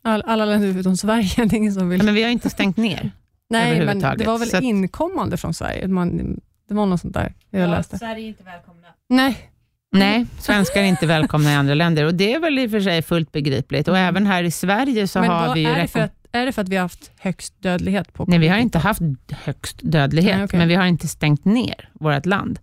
[0.03, 1.99] All, alla länder utom Sverige, det är ingen som vill.
[2.01, 3.11] Ja, men vi har ju inte stängt ner.
[3.51, 5.89] Nej, men det var väl att- inkommande från Sverige.
[5.89, 7.99] Man, det var något sånt där jag Ja, läste.
[7.99, 8.89] Sverige är inte välkomna.
[9.09, 9.51] Nej,
[9.93, 12.81] Nej, svenskar är inte välkomna i andra länder och det är väl i och för
[12.81, 13.89] sig fullt begripligt.
[13.89, 15.67] Och även här i Sverige så men har vi ju...
[15.67, 18.39] är, det för att, är det för att vi har haft högst dödlighet på Nej,
[18.39, 18.61] vi har covid-19?
[18.61, 20.59] inte haft högst dödlighet, Nej, okej.
[20.59, 22.59] men vi har inte stängt ner vårt land.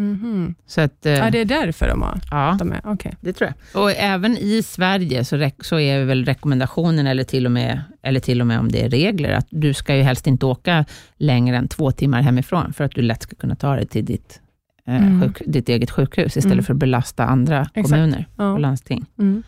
[0.00, 0.54] Mhm.
[0.66, 2.80] Så att, eh, Ja, det är därför de har ja, de är.
[2.84, 3.14] Okej.
[3.20, 3.82] det tror jag.
[3.82, 8.20] Och även i Sverige så, rek- så är väl rekommendationen, eller till, och med, eller
[8.20, 10.84] till och med om det är regler, att du ska ju helst inte åka
[11.16, 14.40] längre än två timmar hemifrån, för att du lätt ska kunna ta dig till ditt,
[14.86, 15.22] eh, Mm.
[15.22, 16.64] sjuk, ditt eget sjukhus, istället Mm.
[16.64, 17.84] för att belasta andra Exakt.
[17.88, 18.52] kommuner Ja.
[18.52, 19.06] och landsting.
[19.18, 19.42] Mm.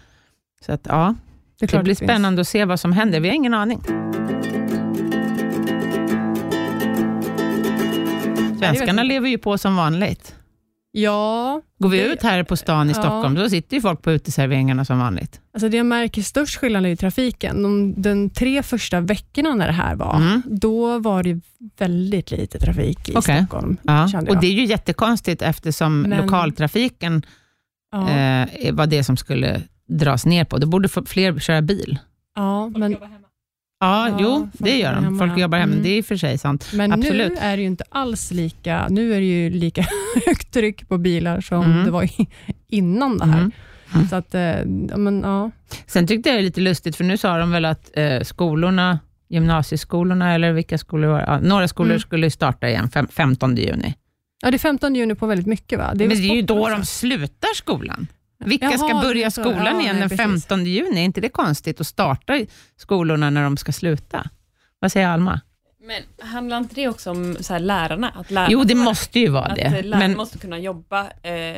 [0.66, 1.14] Så att, ja,
[1.60, 3.20] Det, det blir spännande att se vad som händer.
[3.20, 3.80] Vi har ingen aning.
[8.58, 10.34] Svenskarna lever ju på som vanligt.
[10.94, 12.94] Ja, Går vi Det- ut här på stan i ja.
[12.94, 15.40] Stockholm, då sitter ju folk på uteserveringarna som vanligt.
[15.54, 17.62] alltså det jag märker störst skillnad är i trafiken.
[17.62, 20.42] De, den tre första veckorna när det här var, Mm.
[20.46, 21.40] då var det
[21.78, 23.38] väldigt lite trafik i Okej.
[23.38, 23.76] Stockholm.
[23.82, 24.08] Ja.
[24.28, 27.22] Och det är ju jättekonstigt eftersom Men- lokaltrafiken
[27.92, 30.58] Ja, eh, var det som skulle dras ner på.
[30.58, 31.98] Då borde få- fler köra bil.
[32.36, 32.96] ja, men.
[33.82, 35.18] Ja, Ja, jo, det gör de.
[35.18, 35.82] Folk jobbar hemma, Mm.
[35.84, 36.68] det är i och för sig sant.
[36.74, 37.32] men Absolut.
[37.32, 39.86] nu är det ju inte alls lika, nu är det ju lika
[40.26, 41.84] högt tryck på bilar som Mm.
[41.84, 42.08] det var
[42.68, 43.38] innan det här.
[43.94, 44.08] Mm.
[44.08, 44.64] Så att, eh,
[44.96, 45.50] men, ja.
[45.86, 48.98] Sen tyckte jag det är lite lustigt, för nu sa de väl att eh, skolorna,
[49.28, 51.24] gymnasieskolorna, eller vilka skolor var det?
[51.26, 52.00] ja, Några skolor Mm.
[52.00, 53.94] skulle starta igen fem, 15 juni.
[54.42, 55.92] ja, det är 15 juni på väldigt mycket va?
[55.96, 58.06] Men det är ju då de slutar skolan.
[58.46, 59.40] Vilka Jaha, ska börja så.
[59.42, 60.46] skolan Ja, igen nej, den precis.
[60.46, 61.00] 15 juni?
[61.00, 62.40] Är inte det konstigt att starta
[62.76, 64.26] skolorna när de ska sluta?
[64.78, 65.40] Vad säger Alma?
[65.86, 68.08] Men handlar inte det också om så här, lärarna?
[68.08, 69.82] Att lärarna Jo, det måste ju vara att det.
[69.82, 71.56] lärarna Men, måste kunna jobba eh,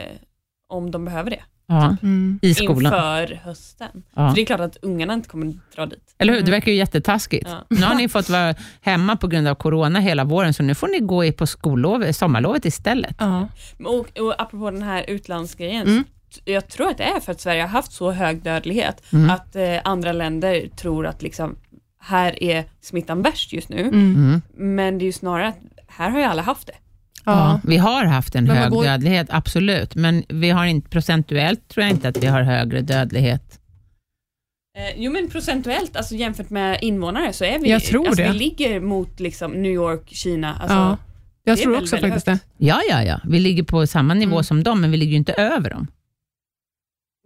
[0.68, 2.38] om de behöver det ja, Mm.
[2.42, 2.92] I skolan.
[2.92, 4.02] inför hösten.
[4.14, 4.28] Ja.
[4.28, 6.14] För det är klart att ungarna inte kommer dra dit.
[6.18, 6.42] Eller hur?
[6.42, 7.48] Det verkar ju jättetaskigt.
[7.50, 7.64] Ja.
[7.70, 10.88] Nu har ni fått vara hemma på grund av corona hela våren, så nu får
[10.88, 13.16] ni gå i på skollov, sommarlovet istället.
[13.18, 13.48] Ja.
[13.84, 16.04] Och, och apropå den här utlandsgrejen, Mm.
[16.44, 19.30] Jag tror att det är för att Sverige har haft så hög dödlighet, Mm.
[19.30, 21.56] att eh, andra länder tror att liksom,
[22.00, 23.94] här är smittan värst just nu, Mm.
[24.16, 24.42] Mm.
[24.54, 26.72] men det är ju snarare att här har ju alla haft det.
[27.24, 27.32] Ja.
[27.32, 27.60] Ja.
[27.64, 29.94] vi har haft en hög går- dödlighet, absolut.
[29.94, 33.60] Men vi har inte, procentuellt tror jag inte att vi har högre dödlighet.
[34.78, 38.32] Eh, jo men procentuellt, alltså jämfört med invånare så är vi, Jag tror alltså, det.
[38.32, 40.96] vi ligger mot liksom New York, Kina, alltså, Ja.
[41.46, 42.30] Jag det tror väldigt, också väldigt faktiskt det.
[42.32, 42.44] högt.
[42.56, 43.20] Ja, ja, ja.
[43.24, 44.44] Vi ligger på samma nivå Mm.
[44.44, 45.86] som dem, men vi ligger ju inte över dem.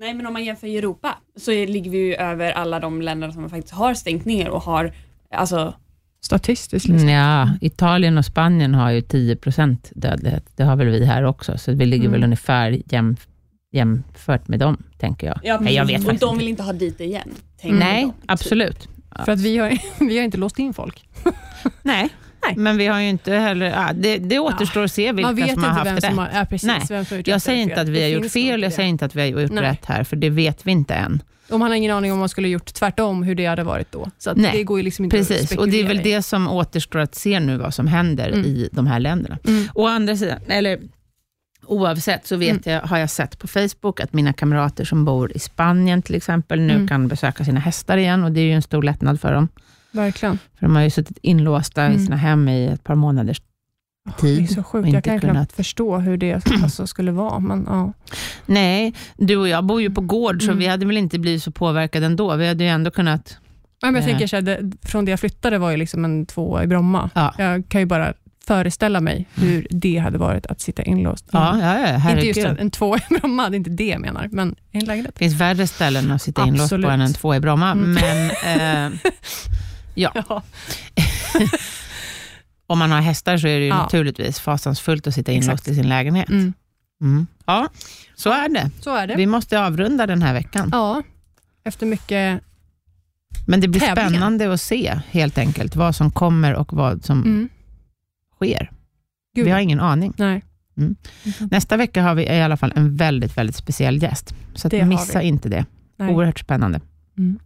[0.00, 3.30] Nej men om man jämför i Europa så ligger vi ju över alla de länder
[3.30, 4.92] som faktiskt har stängt ner och har,
[5.30, 5.74] alltså
[6.20, 6.88] Statistiskt.
[6.88, 7.08] Liksom.
[7.08, 10.44] Ja, Italien och Spanien har ju 10% dödlighet.
[10.56, 12.12] Det har väl vi här också, så vi ligger Mm.
[12.12, 13.16] väl ungefär jäm,
[13.72, 15.40] jämfört med dem, tänker jag.
[15.42, 17.30] ja, Nej, jag vet och de vill inte ha dit det igen.
[17.60, 18.20] tänker Nej, de, typ.
[18.26, 18.88] absolut.
[19.24, 21.08] För att vi har, vi har inte låst in folk.
[21.82, 22.08] Nej.
[22.46, 22.54] Nej.
[22.56, 23.66] men vi har ju inte heller...
[23.66, 26.04] Ja, det, det återstår att se vilka som har haft vem rätt.
[26.04, 27.04] som har, ja, precis, Nej.
[27.06, 29.40] som Jag säger inte att vi har gjort fel, jag säger inte att vi har
[29.40, 29.64] gjort Nej.
[29.64, 31.22] rätt här, för det vet vi inte än.
[31.50, 34.10] Och man har ingen aning om man skulle gjort tvärtom, hur det hade varit då.
[34.18, 36.22] Så att Nej, det går ju liksom inte att Precis, och det är väl det
[36.22, 38.44] som återstår att se nu, vad som händer Mm.
[38.44, 39.38] i de här länderna.
[39.46, 39.68] Mm.
[39.74, 40.80] Å andra sidan, eller
[41.66, 42.74] oavsett, så vet Mm.
[42.74, 46.60] jag, har jag sett på Facebook att mina kamrater som bor i Spanien till exempel,
[46.60, 46.88] nu Mm.
[46.88, 49.48] kan besöka sina hästar igen och det är ju en stor lättnad för dem.
[49.98, 50.38] Verkligen.
[50.58, 52.04] För de har ju suttit inlåsta i Mm.
[52.04, 53.42] sina hem i ett par månaders
[54.04, 54.92] Det är tid så sjukt.
[54.92, 57.38] Jag kan kunnat- knappt förstå hur det alltså skulle vara.
[57.38, 57.92] Men, ja.
[58.46, 60.58] Nej, du och jag bor ju på gård, så Mm.
[60.58, 62.36] vi hade väl inte blivit så påverkade ändå.
[62.36, 63.36] Vi hade ju ändå kunnat...
[63.82, 64.06] Men jag Eh.
[64.08, 67.10] tänker så här, det, från det jag flyttade var ju liksom en tvåa i Bromma.
[67.14, 67.34] Ja.
[67.38, 68.14] Jag kan ju bara
[68.46, 71.24] föreställa mig hur det hade varit att sitta inlåst.
[71.32, 74.28] Ja, ja, ja inte just en två i Bromma, det är inte det jag menar,
[74.32, 75.14] men i lägenhet.
[75.14, 76.90] Det finns värre ställen att sitta inlåst på Absolut.
[76.90, 77.70] än en två i Bromma.
[77.72, 77.92] Mm.
[77.92, 78.30] Men
[78.92, 78.98] eh,
[80.02, 80.42] ja, Ja.
[82.66, 83.82] om man har hästar så är det ju Ja.
[83.82, 86.28] naturligtvis fasansfullt att sitta inlåst i sin lägenhet.
[86.28, 86.52] Mm.
[87.00, 87.26] Mm.
[87.46, 87.68] Ja,
[88.14, 88.70] så är det.
[88.80, 89.16] Så är det.
[89.16, 90.68] Vi måste avrunda den här veckan.
[90.72, 91.02] Ja,
[91.64, 92.42] efter mycket...
[93.46, 94.08] Men det blir Tävlingar.
[94.10, 97.48] spännande att se helt enkelt vad som kommer och vad som Mm.
[98.36, 98.70] sker.
[99.34, 99.44] Gud.
[99.44, 100.14] Vi har ingen aning.
[100.16, 100.42] Nej.
[100.76, 100.96] Mm.
[101.50, 104.34] Nästa vecka har vi i alla fall en väldigt, väldigt speciell gäst.
[104.54, 105.64] Så missa inte det.
[105.96, 106.14] Nej.
[106.14, 106.80] Oerhört spännande.
[107.18, 107.38] Mm.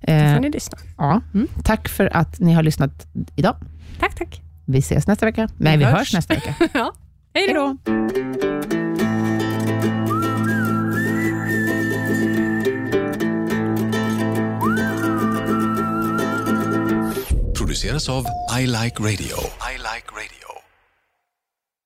[0.00, 0.78] Då Eh, får ni lyssna.
[0.98, 1.20] ja.
[1.34, 1.48] Mm.
[1.64, 3.06] Tack för att ni har lyssnat
[3.36, 3.56] idag.
[4.00, 4.40] Tack, tack.
[4.64, 5.48] Vi ses nästa vecka.
[5.56, 5.98] Nej, vi hörs.
[5.98, 6.54] hörs nästa vecka.
[6.74, 6.92] ja.
[7.34, 7.76] Hej då.
[7.84, 7.94] då!
[17.56, 18.26] produceras av
[18.60, 19.36] I Like Radio.